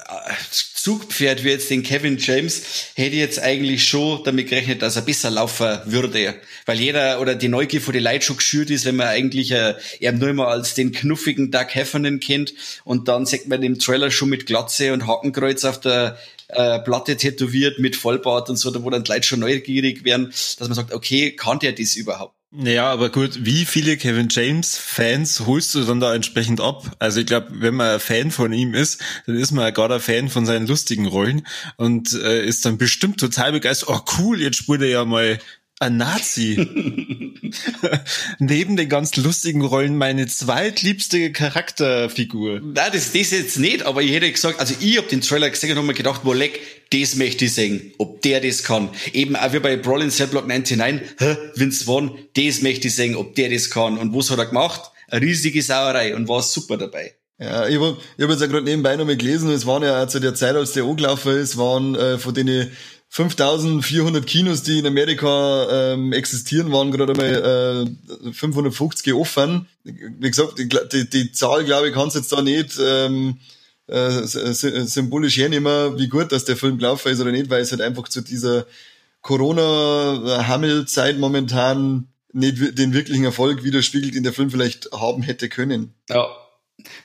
Zugpferd 0.52 1.44
wie 1.44 1.50
jetzt 1.50 1.70
den 1.70 1.84
Kevin 1.84 2.18
James, 2.18 2.64
hätte 2.96 3.12
ich 3.12 3.22
jetzt 3.22 3.40
eigentlich 3.40 3.86
schon 3.86 4.24
damit 4.24 4.50
gerechnet, 4.50 4.82
dass 4.82 4.96
er 4.96 5.02
besser 5.02 5.30
laufen 5.30 5.80
würde. 5.86 6.36
Weil 6.66 6.80
jeder 6.80 7.20
oder 7.20 7.36
die 7.36 7.50
Neugier 7.50 7.82
vor 7.82 7.94
die 7.94 8.00
Leute 8.00 8.26
schon 8.26 8.38
geschürt 8.38 8.70
ist, 8.70 8.86
wenn 8.86 8.96
man 8.96 9.08
eigentlich 9.08 9.52
äh, 9.52 9.76
eher 10.00 10.14
nur 10.14 10.30
immer 10.30 10.48
als 10.48 10.74
den 10.74 10.92
knuffigen 10.92 11.52
Doug 11.52 11.68
Heffernan 11.70 12.20
kennt 12.20 12.54
und 12.84 13.08
dann 13.08 13.26
sieht 13.26 13.48
man 13.48 13.62
im 13.62 13.78
Trailer 13.78 14.10
schon 14.10 14.30
mit 14.30 14.46
Glatze 14.46 14.94
und 14.94 15.06
Hakenkreuz 15.06 15.66
auf 15.66 15.80
der 15.80 16.18
äh, 16.54 16.80
Platte 16.80 17.18
tätowiert 17.18 17.80
mit 17.80 17.96
Vollbart 17.96 18.50
und 18.50 18.58
so, 18.58 18.72
da 18.72 18.84
wo 18.84 18.90
dann 18.90 19.04
die 19.04 19.24
schon 19.24 19.40
neugierig 19.40 20.04
werden, 20.04 20.28
dass 20.28 20.60
man 20.60 20.74
sagt, 20.74 20.94
okay, 20.94 21.36
kann 21.36 21.60
der 21.60 21.74
das 21.74 21.96
überhaupt? 21.96 22.36
Naja, 22.54 22.92
aber 22.92 23.10
gut, 23.10 23.46
wie 23.46 23.64
viele 23.64 23.96
Kevin 23.96 24.28
James 24.30 24.78
Fans 24.78 25.46
holst 25.46 25.74
du 25.74 25.86
dann 25.86 26.02
da 26.02 26.14
entsprechend 26.14 26.60
ab? 26.60 26.84
Also 27.00 27.22
ich 27.22 27.26
glaube, 27.26 27.48
wenn 27.52 27.76
man 27.76 27.94
ein 27.94 28.00
Fan 28.02 28.30
von 28.30 28.52
ihm 28.52 28.74
ist, 28.74 29.02
dann 29.26 29.38
ist 29.38 29.52
man 29.52 29.74
gerade 29.74 29.96
ein 29.96 30.02
Fan 30.02 30.28
von 30.28 30.46
seinen 30.46 30.68
lustigen 30.68 31.06
Rollen 31.06 31.48
und 31.78 32.12
äh, 32.12 32.46
ist 32.46 32.66
dann 32.66 32.78
bestimmt 32.78 33.22
total 33.22 33.54
begeistert. 33.54 33.90
Oh 33.90 34.02
cool, 34.18 34.42
jetzt 34.42 34.58
spielt 34.58 34.82
er 34.82 34.90
ja 34.90 35.06
mal 35.06 35.40
ein 35.82 35.98
Nazi. 35.98 36.56
Neben 38.40 38.78
den 38.78 38.88
ganz 38.88 39.16
lustigen 39.18 39.64
Rollen 39.64 39.98
meine 39.98 40.28
zweitliebste 40.28 41.32
Charakterfigur. 41.32 42.62
Nein, 42.62 42.92
das, 42.94 43.12
das 43.12 43.32
jetzt 43.32 43.58
nicht, 43.60 43.84
aber 43.84 44.02
ich 44.02 44.12
hätte 44.12 44.32
gesagt, 44.32 44.60
also 44.60 44.76
ich 44.80 44.98
hab 44.98 45.10
den 45.10 45.22
Trailer 45.22 45.50
gesehen 45.50 45.72
und 45.72 45.78
hab 45.78 45.86
mir 45.86 45.94
gedacht, 45.94 46.22
wo 46.24 46.34
leck, 46.34 46.60
das 46.92 47.16
möchte 47.16 47.46
ich 47.46 47.54
sehen, 47.54 47.94
ob 47.98 48.22
der 48.22 48.42
das 48.42 48.64
kann. 48.64 48.90
Eben 49.12 49.36
auch 49.36 49.52
wie 49.54 49.60
bei 49.60 49.76
Brawl 49.76 50.04
in 50.04 50.12
Cell 50.12 50.28
Block 50.28 50.48
99, 50.48 51.02
hä, 51.18 51.38
Vince 51.56 51.86
Vaughn, 51.86 52.18
das 52.36 52.62
möchte 52.62 52.88
ich 52.88 52.96
sehen, 52.96 53.16
ob 53.16 53.36
der 53.36 53.50
das 53.50 53.70
kann. 53.70 53.98
Und 53.98 54.16
was 54.16 54.30
hat 54.30 54.38
er 54.38 54.46
gemacht? 54.46 54.92
Eine 55.08 55.26
riesige 55.26 55.62
Sauerei 55.62 56.16
und 56.16 56.28
war 56.28 56.42
super 56.42 56.78
dabei. 56.78 57.16
Ja, 57.40 57.68
ich 57.68 57.76
habe 57.76 57.98
hab 58.20 58.30
jetzt 58.30 58.42
ja 58.42 58.48
gerade 58.48 58.66
nebenbei 58.66 58.96
noch 58.96 59.06
mal 59.06 59.18
gelesen, 59.18 59.50
es 59.50 59.66
waren 59.66 59.82
ja 59.82 60.08
zu 60.08 60.20
der 60.20 60.36
Zeit, 60.36 60.56
als 60.56 60.74
der 60.74 60.84
angelaufen 60.84 61.36
ist, 61.36 61.58
waren 61.58 61.96
äh, 61.96 62.20
von 62.20 62.36
denen 62.36 62.72
5400 63.14 64.26
Kinos, 64.26 64.64
die 64.64 64.80
in 64.80 64.88
Amerika 64.88 65.68
ähm, 65.70 66.14
existieren, 66.14 66.72
waren 66.72 66.92
gerade 66.92 67.14
mal 67.14 67.86
äh, 68.26 68.32
550 68.32 69.14
offen. 69.14 69.68
Wie 69.84 70.30
gesagt, 70.30 70.58
die, 70.58 70.70
die, 70.70 71.10
die 71.10 71.34
Zahl, 71.34 71.66
glaube 71.66 71.90
ich, 71.90 71.94
kannst 71.94 72.16
jetzt 72.16 72.32
da 72.32 72.42
nicht 72.42 72.80
ähm, 72.82 73.38
äh, 73.88 74.26
symbolisch 74.26 75.36
hernehmen, 75.36 76.00
wie 76.00 76.08
gut, 76.08 76.32
dass 76.32 76.46
der 76.46 76.56
Film 76.56 76.78
gelaufen 76.78 77.12
ist 77.12 77.20
oder 77.20 77.34
nicht, 77.34 77.50
weil 77.50 77.62
es 77.62 77.72
halt 77.72 77.82
einfach 77.82 78.08
zu 78.08 78.22
dieser 78.22 78.66
Corona-Hammelzeit 79.20 81.18
momentan 81.20 82.08
nicht 82.32 82.80
den 82.80 82.94
wirklichen 82.94 83.26
Erfolg 83.26 83.66
widerspiegelt, 83.66 84.16
den 84.16 84.24
der 84.24 84.32
Film 84.32 84.50
vielleicht 84.52 84.90
haben 84.94 85.22
hätte 85.22 85.50
können. 85.50 85.96
Ja. 86.10 86.30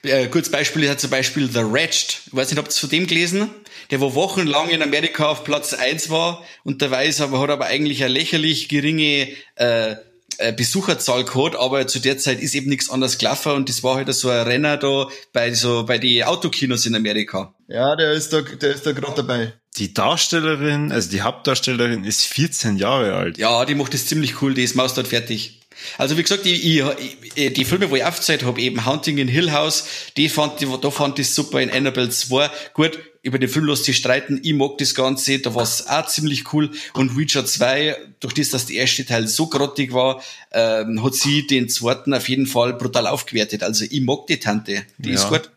Äh, 0.04 0.28
kurzes 0.28 0.52
Beispiel 0.52 0.88
hat 0.88 1.00
zum 1.00 1.10
Beispiel 1.10 1.50
The 1.50 1.64
Wretched. 1.64 2.20
Ich 2.26 2.32
weiß 2.32 2.48
nicht, 2.48 2.58
habt 2.58 2.72
ihr 2.72 2.78
von 2.78 2.90
dem 2.90 3.08
gelesen? 3.08 3.50
Der 3.90 4.00
wo 4.00 4.14
wochenlang 4.14 4.68
in 4.70 4.82
Amerika 4.82 5.28
auf 5.28 5.44
Platz 5.44 5.74
eins 5.74 6.10
war 6.10 6.44
und 6.64 6.82
der 6.82 6.90
weiß 6.90 7.20
aber 7.20 7.40
hat 7.40 7.50
aber 7.50 7.66
eigentlich 7.66 8.04
eine 8.04 8.12
lächerlich 8.12 8.68
geringe 8.68 9.28
äh, 9.56 9.96
äh, 10.38 10.52
Besucherzahl 10.52 11.24
gehabt, 11.24 11.56
aber 11.56 11.86
zu 11.86 11.98
der 11.98 12.18
Zeit 12.18 12.40
ist 12.40 12.54
eben 12.54 12.68
nichts 12.68 12.90
anderes 12.90 13.18
gelaufen 13.18 13.52
und 13.52 13.68
das 13.68 13.82
war 13.82 13.96
halt 13.96 14.12
so 14.12 14.28
ein 14.28 14.46
Renner 14.46 14.76
da 14.76 15.08
bei 15.32 15.54
so 15.54 15.84
bei 15.84 15.98
die 15.98 16.24
Autokinos 16.24 16.84
in 16.84 16.94
Amerika. 16.94 17.54
Ja, 17.68 17.96
der 17.96 18.12
ist 18.12 18.32
da, 18.32 18.42
der 18.42 18.74
ist 18.74 18.84
da 18.84 18.92
gerade 18.92 19.14
dabei. 19.16 19.52
Die 19.76 19.94
Darstellerin, 19.94 20.92
also 20.92 21.10
die 21.10 21.22
Hauptdarstellerin 21.22 22.04
ist 22.04 22.22
14 22.22 22.76
Jahre 22.76 23.14
alt. 23.14 23.38
Ja, 23.38 23.64
die 23.64 23.74
macht 23.74 23.94
das 23.94 24.06
ziemlich 24.06 24.42
cool, 24.42 24.54
die 24.54 24.62
ist 24.62 24.74
Maus 24.74 24.94
dort 24.94 25.08
fertig. 25.08 25.60
Also 25.98 26.16
wie 26.16 26.22
gesagt, 26.22 26.46
ich, 26.46 26.64
ich, 26.64 27.52
die 27.52 27.64
Filme, 27.64 27.90
wo 27.90 27.96
ich 27.96 28.04
aufgezeigt 28.04 28.44
habe, 28.44 28.60
eben 28.60 28.86
Hunting 28.86 29.18
in 29.18 29.28
Hill 29.28 29.52
House, 29.52 29.86
die 30.16 30.28
fand 30.28 30.60
ich, 30.60 30.68
da 30.68 30.90
fand 30.90 31.18
ich 31.18 31.30
super 31.30 31.60
in 31.60 31.70
Annabelle 31.70 32.08
2. 32.08 32.50
Gut, 32.74 32.98
über 33.26 33.38
den 33.38 33.48
Film 33.48 33.74
sich 33.74 33.96
streiten, 33.96 34.40
ich 34.42 34.54
mag 34.54 34.78
das 34.78 34.94
Ganze, 34.94 35.40
da 35.40 35.54
war 35.54 35.64
es 35.64 35.86
auch 35.88 36.06
ziemlich 36.06 36.52
cool. 36.52 36.70
Und 36.94 37.16
Witcher 37.16 37.44
2, 37.44 37.96
durch 38.20 38.34
das, 38.34 38.50
dass 38.50 38.66
der 38.66 38.76
erste 38.76 39.04
Teil 39.04 39.26
so 39.26 39.48
grottig 39.48 39.92
war, 39.92 40.22
ähm, 40.52 41.02
hat 41.02 41.14
sie 41.14 41.46
den 41.46 41.68
zweiten 41.68 42.14
auf 42.14 42.28
jeden 42.28 42.46
Fall 42.46 42.74
brutal 42.74 43.06
aufgewertet. 43.06 43.64
Also 43.64 43.84
ich 43.88 44.00
mag 44.00 44.26
die 44.28 44.38
Tante, 44.38 44.84
die 44.98 45.10
ja. 45.10 45.16
ist 45.16 45.28
gut. 45.28 45.50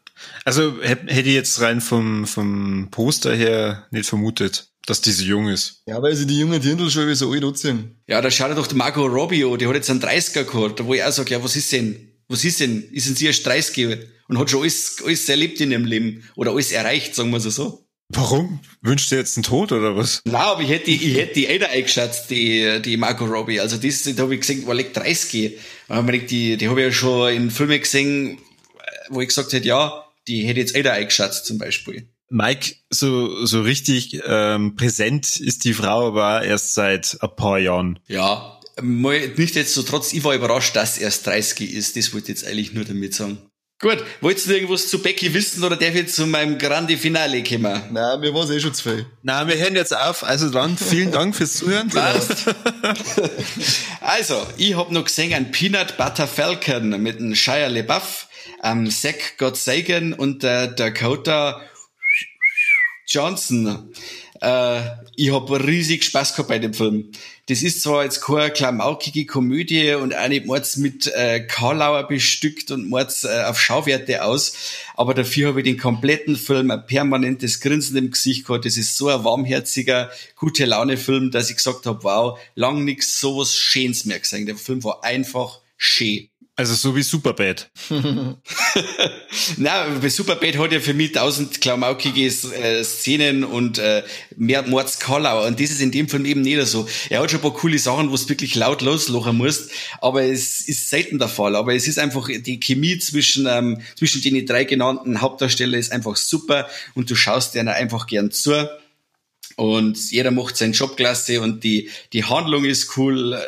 Also 0.43 0.81
hätte 0.81 1.29
ich 1.29 1.35
jetzt 1.35 1.61
rein 1.61 1.79
vom, 1.79 2.25
vom 2.25 2.89
Poster 2.91 3.33
her 3.35 3.87
nicht 3.91 4.09
vermutet 4.09 4.65
dass 4.85 5.01
die 5.01 5.11
so 5.11 5.23
jung 5.23 5.49
ist. 5.49 5.83
Ja, 5.85 6.01
weil 6.01 6.15
sie 6.15 6.25
die 6.25 6.39
jungen 6.39 6.59
Dirndl 6.59 6.89
schon 6.89 7.07
wie 7.07 7.13
so 7.13 7.31
alt 7.31 7.43
anziehen. 7.43 7.95
Ja, 8.07 8.21
da 8.21 8.31
schaut 8.31 8.57
doch 8.57 8.65
der 8.65 8.75
Marco 8.75 9.05
Robbio, 9.05 9.55
die 9.55 9.67
hat 9.67 9.75
jetzt 9.75 9.91
einen 9.91 10.01
30er 10.01 10.45
gehabt, 10.45 10.83
wo 10.83 10.95
ich 10.95 11.03
auch 11.03 11.11
sage, 11.11 11.29
ja, 11.29 11.43
was 11.43 11.55
ist 11.55 11.71
denn? 11.71 12.09
Was 12.27 12.43
ist 12.43 12.59
denn? 12.59 12.89
Ist 12.91 13.07
denn 13.07 13.15
sie 13.15 13.27
erst 13.27 13.45
30 13.45 13.99
und 14.29 14.37
hat 14.37 14.49
schon 14.49 14.61
alles, 14.61 14.97
alles 15.03 15.27
erlebt 15.27 15.59
in 15.59 15.71
ihrem 15.71 15.85
Leben 15.85 16.23
oder 16.35 16.51
alles 16.51 16.71
erreicht, 16.71 17.15
sagen 17.15 17.31
wir 17.31 17.39
so. 17.39 17.85
Warum? 18.11 18.59
Wünscht 18.81 19.11
ihr 19.11 19.19
jetzt 19.19 19.37
einen 19.37 19.43
Tod 19.43 19.71
oder 19.71 19.95
was? 19.95 20.21
Nein, 20.25 20.41
aber 20.41 20.61
ich 20.61 20.69
hätte, 20.69 20.89
ich 20.89 21.15
hätte 21.15 21.33
die 21.33 21.47
älter 21.47 21.69
eingeschätzt, 21.69 22.31
die, 22.31 22.81
die 22.83 22.97
Marco 22.97 23.25
Robbie. 23.25 23.59
Also 23.59 23.77
das, 23.77 24.03
da 24.03 24.23
habe 24.23 24.33
ich 24.33 24.41
gesehen, 24.41 24.65
war 24.65 24.73
like 24.73 24.93
30. 24.93 25.59
Und 25.89 26.31
die, 26.31 26.57
die 26.57 26.67
habe 26.69 26.79
ich 26.79 26.87
ja 26.87 26.91
schon 26.91 27.33
in 27.33 27.51
Filmen 27.51 27.79
gesehen, 27.79 28.39
wo 29.09 29.21
ich 29.21 29.27
gesagt 29.27 29.53
hätte, 29.53 29.67
ja, 29.67 30.05
die 30.27 30.43
hätte 30.43 30.59
jetzt 30.59 30.75
älter 30.75 30.93
eingeschätzt 30.93 31.45
zum 31.45 31.59
Beispiel. 31.59 32.07
Mike, 32.29 32.75
so, 32.89 33.45
so 33.45 33.61
richtig 33.61 34.21
ähm, 34.25 34.75
präsent 34.75 35.39
ist 35.39 35.63
die 35.63 35.73
Frau 35.73 36.07
aber 36.07 36.43
erst 36.43 36.73
seit 36.75 37.17
ein 37.21 37.35
paar 37.35 37.59
Jahren. 37.59 37.99
Ja, 38.07 38.59
nicht 38.81 39.55
jetzt 39.55 39.73
so 39.73 39.83
trotz, 39.83 40.13
ich 40.13 40.23
war 40.23 40.35
überrascht, 40.35 40.75
dass 40.75 40.97
er 40.97 41.05
erst 41.05 41.27
30 41.27 41.73
ist. 41.73 41.95
Das 41.95 42.13
wollte 42.13 42.31
ich 42.31 42.39
jetzt 42.39 42.47
eigentlich 42.47 42.73
nur 42.73 42.85
damit 42.85 43.13
sagen. 43.13 43.48
Gut, 43.81 44.03
wolltest 44.19 44.49
du 44.49 44.55
irgendwas 44.55 44.89
zu 44.89 45.01
Becky 45.01 45.33
wissen 45.33 45.63
oder 45.63 45.77
darf 45.77 45.91
ich 45.91 45.95
jetzt 45.95 46.15
zu 46.15 46.27
meinem 46.27 46.57
Grande 46.57 46.97
Finale 46.97 47.41
kommen? 47.43 47.81
Nein, 47.91 48.19
mir 48.19 48.33
war 48.33 48.43
es 48.43 48.49
eh 48.49 48.59
schon 48.59 48.73
zu 48.73 48.83
viel. 48.83 49.05
Nein, 49.23 49.47
wir 49.47 49.55
hören 49.55 49.75
jetzt 49.75 49.95
auf. 49.95 50.25
Also 50.25 50.49
dann, 50.49 50.77
vielen 50.77 51.13
Dank 51.13 51.33
fürs 51.33 51.53
Zuhören. 51.53 51.89
Also, 54.01 54.45
ich 54.57 54.75
hab 54.75 54.91
noch 54.91 55.05
gesehen 55.05 55.33
ein 55.33 55.51
Peanut 55.51 55.95
Butter 55.95 56.27
Falcon 56.27 57.01
mit 57.01 57.19
einem 57.19 57.35
Shia 57.35 57.67
LeBuff, 57.67 58.27
ähm, 58.63 58.91
Zach 58.91 59.37
Gottsagen 59.37 60.11
und 60.11 60.43
der 60.43 60.67
Dakota 60.67 61.61
Johnson. 63.07 63.93
Äh, 64.41 64.81
ich 65.15 65.33
habe 65.33 65.65
riesig 65.65 66.03
Spaß 66.03 66.33
gehabt 66.33 66.49
bei 66.49 66.59
dem 66.59 66.73
Film. 66.73 67.11
Das 67.47 67.61
ist 67.61 67.81
zwar 67.81 68.03
jetzt 68.03 68.21
keine 68.21 68.51
klamaukige 68.51 69.25
Komödie 69.25 69.93
und 69.93 70.15
auch 70.15 70.27
nicht 70.27 70.45
mords 70.45 70.77
mit 70.77 71.07
äh, 71.07 71.41
Karlauer 71.41 72.07
bestückt 72.07 72.71
und 72.71 72.87
mords 72.87 73.23
äh, 73.23 73.43
auf 73.45 73.59
Schauwerte 73.59 74.23
aus, 74.23 74.53
aber 74.95 75.13
dafür 75.13 75.49
habe 75.49 75.59
ich 75.59 75.65
den 75.65 75.77
kompletten 75.77 76.35
Film 76.35 76.71
ein 76.71 76.85
permanentes 76.85 77.59
Grinsen 77.59 77.97
im 77.97 78.11
Gesicht 78.11 78.45
gehabt. 78.45 78.65
Das 78.65 78.77
ist 78.77 78.95
so 78.95 79.09
ein 79.09 79.23
warmherziger, 79.23 80.09
gute 80.35 80.65
Laune-Film, 80.65 81.31
dass 81.31 81.49
ich 81.49 81.57
gesagt 81.57 81.85
habe, 81.85 82.03
wow, 82.03 82.39
lang 82.55 82.85
nix 82.85 83.19
so 83.19 83.39
was 83.39 83.55
Schönes 83.55 84.05
mehr 84.05 84.19
gesehen. 84.19 84.45
Der 84.45 84.55
Film 84.55 84.83
war 84.83 85.03
einfach 85.03 85.59
schön. 85.75 86.29
Also 86.59 86.73
so 86.73 86.93
wie 86.93 87.03
Superbad. 87.03 87.71
Na, 89.57 90.09
Superbad 90.09 90.57
hat 90.57 90.73
ja 90.73 90.81
für 90.81 90.93
mich 90.93 91.13
tausend 91.13 91.61
klamaukige 91.61 92.25
äh, 92.25 92.83
Szenen 92.83 93.45
und 93.45 93.77
äh, 93.77 94.03
mehr 94.35 94.63
Mords 94.63 94.99
Kallau. 94.99 95.47
Und 95.47 95.57
das 95.61 95.69
ist 95.71 95.79
in 95.79 95.91
dem 95.91 96.09
Film 96.09 96.25
eben 96.25 96.41
nicht 96.41 96.61
so. 96.67 96.85
Er 97.09 97.21
hat 97.21 97.31
schon 97.31 97.39
ein 97.39 97.43
paar 97.43 97.53
coole 97.53 97.79
Sachen, 97.79 98.11
wo 98.11 98.17
du 98.17 98.27
wirklich 98.27 98.55
laut 98.55 98.81
loslachen 98.81 99.37
musst, 99.37 99.71
aber 100.01 100.23
es 100.23 100.67
ist 100.67 100.89
selten 100.89 101.17
der 101.17 101.29
Fall. 101.29 101.55
Aber 101.55 101.73
es 101.73 101.87
ist 101.87 101.97
einfach, 101.97 102.27
die 102.27 102.59
Chemie 102.59 102.99
zwischen, 102.99 103.47
ähm, 103.47 103.79
zwischen 103.95 104.21
den 104.21 104.45
drei 104.45 104.65
genannten 104.65 105.21
Hauptdarstellern 105.21 105.79
ist 105.79 105.93
einfach 105.93 106.17
super 106.17 106.67
und 106.93 107.09
du 107.09 107.15
schaust 107.15 107.55
denen 107.55 107.69
einfach 107.69 108.05
gern 108.05 108.31
zu. 108.31 108.69
Und 109.55 110.11
jeder 110.11 110.31
macht 110.31 110.57
seinen 110.57 110.73
Job 110.73 110.97
klasse 110.97 111.39
und 111.39 111.63
die, 111.63 111.89
die 112.11 112.25
Handlung 112.25 112.65
ist 112.65 112.97
cool. 112.97 113.35
Äh, 113.35 113.39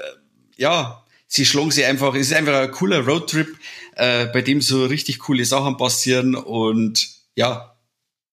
ja, 0.56 1.02
sie 1.32 1.46
schlagen 1.46 1.72
sie 1.72 1.86
einfach, 1.86 2.14
es 2.14 2.28
ist 2.28 2.34
einfach 2.34 2.62
ein 2.62 2.72
cooler 2.72 3.00
Roadtrip, 3.00 3.48
äh, 3.96 4.26
bei 4.28 4.42
dem 4.42 4.62
so 4.62 4.86
richtig 4.86 5.20
coole 5.20 5.46
Sachen 5.46 5.78
passieren 5.78 6.36
und 6.36 7.10
ja, 7.36 7.76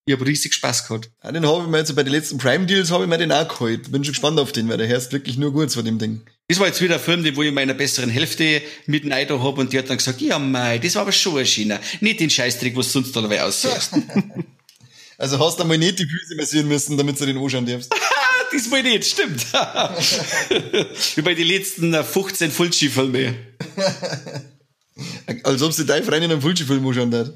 ich 0.05 0.15
habe 0.15 0.27
riesig 0.27 0.55
Spaß 0.55 0.89
gehabt. 0.89 1.11
Ja, 1.23 1.33
den 1.33 1.47
habe 1.47 1.65
ich 1.65 1.69
mir 1.69 1.79
jetzt 1.79 1.95
bei 1.95 2.03
den 2.03 2.13
letzten 2.13 2.39
Prime 2.39 2.67
Deals 2.67 2.91
habe 2.91 3.05
ich 3.05 3.11
mir 3.11 3.19
den 3.19 3.31
auch 3.31 3.47
geholt. 3.47 3.93
Bin 3.93 4.03
schon 4.03 4.13
gespannt 4.13 4.41
auf 4.41 4.53
den, 4.53 4.69
weil 4.69 4.79
der 4.79 4.89
heißt 4.89 5.13
wirklich 5.13 5.37
nur 5.37 5.53
gut 5.53 5.71
von 5.71 5.85
dem 5.85 5.99
Ding. 5.99 6.23
Das 6.49 6.59
war 6.59 6.67
jetzt 6.67 6.81
wieder 6.81 6.95
ein 6.95 7.01
Film, 7.01 7.23
den 7.23 7.37
wo 7.37 7.43
ich 7.43 7.53
meiner 7.53 7.75
besseren 7.75 8.09
Hälfte 8.09 8.63
mit 8.87 9.05
Neido 9.05 9.43
habe 9.43 9.61
und 9.61 9.73
die 9.73 9.79
hat 9.79 9.91
dann 9.91 9.99
gesagt, 9.99 10.21
ja 10.21 10.39
mei, 10.39 10.79
das 10.79 10.95
war 10.95 11.03
aber 11.03 11.13
schon 11.13 11.39
ein 11.39 11.47
Schöner. 11.47 11.79
Nicht 12.01 12.21
den 12.21 12.31
Scheißtrick, 12.31 12.75
was 12.75 12.91
sonst 12.91 13.15
dabei 13.15 13.43
aussieht. 13.43 13.71
also 15.19 15.39
hast 15.39 15.59
du 15.59 15.63
einmal 15.63 15.79
nicht 15.79 15.99
die 15.99 16.07
Füße 16.07 16.35
massieren 16.37 16.69
müssen, 16.69 16.97
damit 16.97 17.21
du 17.21 17.27
den 17.27 17.39
anschauen 17.39 17.67
darfst. 17.67 17.95
diesmal 18.53 18.83
nicht, 18.83 19.05
stimmt. 19.05 19.45
Wie 21.17 21.23
bei 21.23 21.35
den 21.35 21.47
letzten 21.47 21.93
15 21.93 22.51
Fulci-Filmen. 22.51 23.35
Als 25.45 25.63
ob 25.63 25.73
sie 25.73 25.87
dein 25.87 26.05
Freund 26.05 26.25
in 26.25 26.33
einem 26.33 26.43
Fulci-Film 26.43 26.87
anschauen 26.87 27.15
hat. 27.15 27.33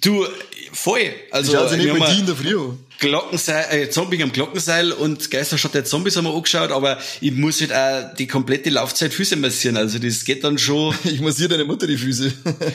Du, 0.00 0.26
voll. 0.72 1.14
Also, 1.30 1.52
Schaut 1.52 1.70
sie 1.70 1.76
nicht 1.76 1.96
bei 1.96 2.10
dir 2.12 2.18
in 2.18 2.26
der 2.26 2.36
Früh 2.36 2.72
Glockenseil, 2.98 3.82
äh, 3.82 3.90
Zombie 3.90 4.22
am 4.22 4.32
Glockenseil 4.32 4.92
und 4.92 5.30
Geisterstadt 5.30 5.74
der 5.74 5.84
Zombies 5.84 6.16
haben 6.16 6.24
wir 6.24 6.34
angeschaut, 6.34 6.70
aber 6.70 6.98
ich 7.20 7.32
muss 7.32 7.60
halt 7.60 7.72
auch 7.72 8.14
die 8.16 8.26
komplette 8.26 8.70
Laufzeit 8.70 9.12
Füße 9.12 9.36
massieren. 9.36 9.76
Also 9.76 9.98
das 9.98 10.24
geht 10.24 10.44
dann 10.44 10.58
schon. 10.58 10.94
Ich 11.04 11.20
massiere 11.20 11.50
deine 11.50 11.64
Mutter 11.64 11.86
die 11.86 11.96
Füße. 11.96 12.32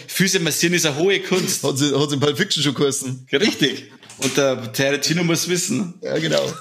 Füße 0.07 0.39
massieren 0.39 0.75
ist 0.75 0.85
eine 0.85 0.97
hohe 0.97 1.19
Kunst. 1.21 1.63
Hat 1.63 1.77
sie, 1.77 1.97
hat 1.97 2.09
sie 2.09 2.15
in 2.15 2.21
Pulp 2.21 2.37
Fiction 2.37 2.63
schon 2.63 2.73
geheißen. 2.73 3.27
richtig. 3.33 3.91
Und 4.17 4.35
der 4.37 4.71
Tarantino 4.73 5.23
muss 5.23 5.47
wissen. 5.47 5.95
Ja, 6.01 6.17
genau. 6.19 6.53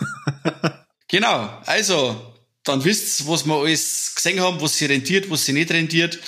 Genau, 1.08 1.50
also, 1.64 2.34
dann 2.64 2.84
wisst 2.84 3.26
was 3.26 3.46
wir 3.46 3.54
alles 3.54 4.12
gesehen 4.14 4.40
haben, 4.40 4.60
was 4.60 4.76
sie 4.76 4.86
rentiert, 4.86 5.30
was 5.30 5.46
sie 5.46 5.54
nicht 5.54 5.70
rentiert. 5.70 6.18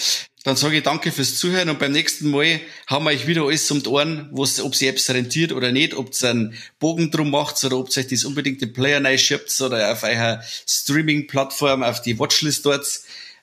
Dann 0.42 0.56
sage 0.56 0.78
ich 0.78 0.82
danke 0.82 1.12
fürs 1.12 1.36
Zuhören 1.36 1.68
und 1.68 1.78
beim 1.78 1.92
nächsten 1.92 2.30
Mal 2.30 2.60
haben 2.86 3.04
wir 3.04 3.10
euch 3.10 3.26
wieder 3.26 3.42
alles 3.42 3.70
um 3.70 3.82
die 3.82 3.88
Ohren, 3.90 4.30
was, 4.32 4.58
ob 4.58 4.74
sie 4.74 4.88
etwas 4.88 5.10
rentiert 5.10 5.52
oder 5.52 5.70
nicht, 5.70 5.92
ob 5.92 6.10
ihr 6.18 6.30
einen 6.30 6.54
Bogen 6.78 7.10
drum 7.10 7.30
macht 7.30 7.62
oder 7.62 7.76
ob 7.76 7.90
ihr 7.90 8.00
euch 8.00 8.06
das 8.06 8.24
unbedingt 8.24 8.62
den 8.62 8.72
Player 8.72 9.18
schiebt 9.18 9.60
oder 9.60 9.92
auf 9.92 10.02
eurer 10.02 10.42
Streaming-Plattform 10.66 11.82
auf 11.82 12.00
die 12.00 12.18
Watchlist 12.18 12.64
dort. 12.64 12.86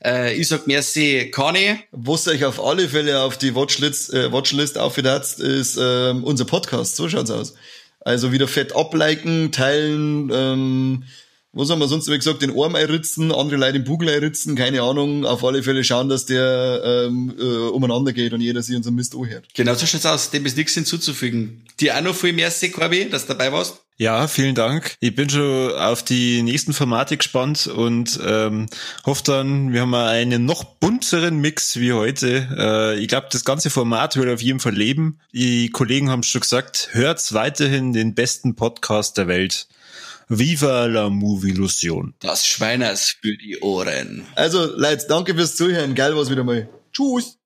Äh, 0.04 0.36
ich 0.38 0.48
sag 0.48 0.66
merci, 0.66 1.30
Kani. 1.32 1.78
Was 1.92 2.28
euch 2.28 2.44
auf 2.46 2.60
alle 2.60 2.90
Fälle 2.90 3.22
auf 3.22 3.38
die 3.38 3.54
Watchlist, 3.54 4.12
äh, 4.12 4.32
Watchlist 4.32 4.80
aufgedatzt, 4.80 5.40
ist 5.40 5.78
äh, 5.78 6.16
unser 6.20 6.46
Podcast. 6.46 6.96
So 6.96 7.08
schaut's 7.08 7.30
aus. 7.30 7.54
Also 8.00 8.32
wieder 8.32 8.48
fett 8.48 8.76
abliken, 8.76 9.52
teilen, 9.52 10.32
ähm, 10.34 11.04
was 11.54 11.70
haben 11.70 11.80
wir 11.80 11.88
sonst 11.88 12.08
immer 12.08 12.18
gesagt, 12.18 12.42
den 12.42 12.58
Arm 12.58 12.76
einritzen, 12.76 13.32
andere 13.32 13.58
Leute 13.58 13.74
den 13.74 13.84
Bugel 13.84 14.10
einritzen, 14.10 14.56
keine 14.56 14.82
Ahnung, 14.82 15.26
auf 15.26 15.44
alle 15.44 15.64
Fälle 15.64 15.84
schauen, 15.84 16.10
dass 16.10 16.26
der 16.26 16.82
ähm, 16.84 17.34
äh, 17.40 17.44
umeinander 17.70 18.14
geht 18.14 18.34
und 18.34 18.42
jeder 18.42 18.62
sich 18.62 18.76
unseren 18.76 18.96
Mist 18.96 19.16
anhört. 19.16 19.46
Genau 19.54 19.74
so 19.74 19.86
schaut's 19.86 20.06
aus, 20.06 20.30
dem 20.30 20.46
ist 20.46 20.58
nichts 20.58 20.74
hinzuzufügen. 20.74 21.64
Dir 21.80 21.98
auch 21.98 22.02
noch 22.02 22.16
viel 22.16 22.34
mehr 22.34 22.52
Corby, 22.72 23.10
dass 23.10 23.26
du 23.26 23.34
dabei 23.34 23.52
warst. 23.52 23.82
Ja, 24.00 24.28
vielen 24.28 24.54
Dank. 24.54 24.96
Ich 25.00 25.16
bin 25.16 25.28
schon 25.28 25.72
auf 25.74 26.04
die 26.04 26.44
nächsten 26.44 26.74
Formate 26.74 27.18
gespannt 27.18 27.66
und 27.66 28.20
ähm, 28.24 28.68
hoffe 29.08 29.24
dann, 29.26 29.74
wir 29.74 29.82
haben 29.82 29.96
einen 29.96 30.46
noch 30.46 30.64
bunteren 30.64 31.38
Mix 31.38 31.78
wie 31.78 31.94
heute. 31.94 32.48
Äh, 32.56 33.00
ich 33.00 33.08
glaube, 33.08 33.28
das 33.32 33.44
ganze 33.44 33.72
Format 33.72 34.16
wird 34.16 34.30
auf 34.30 34.42
jeden 34.42 34.60
Fall 34.60 34.76
leben. 34.76 35.20
Die 35.34 35.70
Kollegen 35.70 36.12
haben 36.12 36.22
schon 36.22 36.42
gesagt, 36.42 36.90
hört 36.92 37.34
weiterhin 37.34 37.92
den 37.92 38.14
besten 38.14 38.56
Podcast 38.56 39.18
der 39.18 39.28
Welt. 39.28 39.68
Viva 40.30 40.86
la 40.88 41.10
Movie 41.10 41.52
Illusion. 41.52 42.14
Das 42.20 42.46
Schweiners 42.46 43.16
für 43.22 43.38
die 43.38 43.60
Ohren. 43.62 44.26
Also, 44.36 44.66
Leute, 44.76 45.06
danke 45.08 45.34
fürs 45.34 45.56
Zuhören. 45.56 45.96
Geil 45.96 46.16
war's 46.18 46.30
wieder 46.30 46.44
mal. 46.44 46.68
Tschüss. 46.92 47.38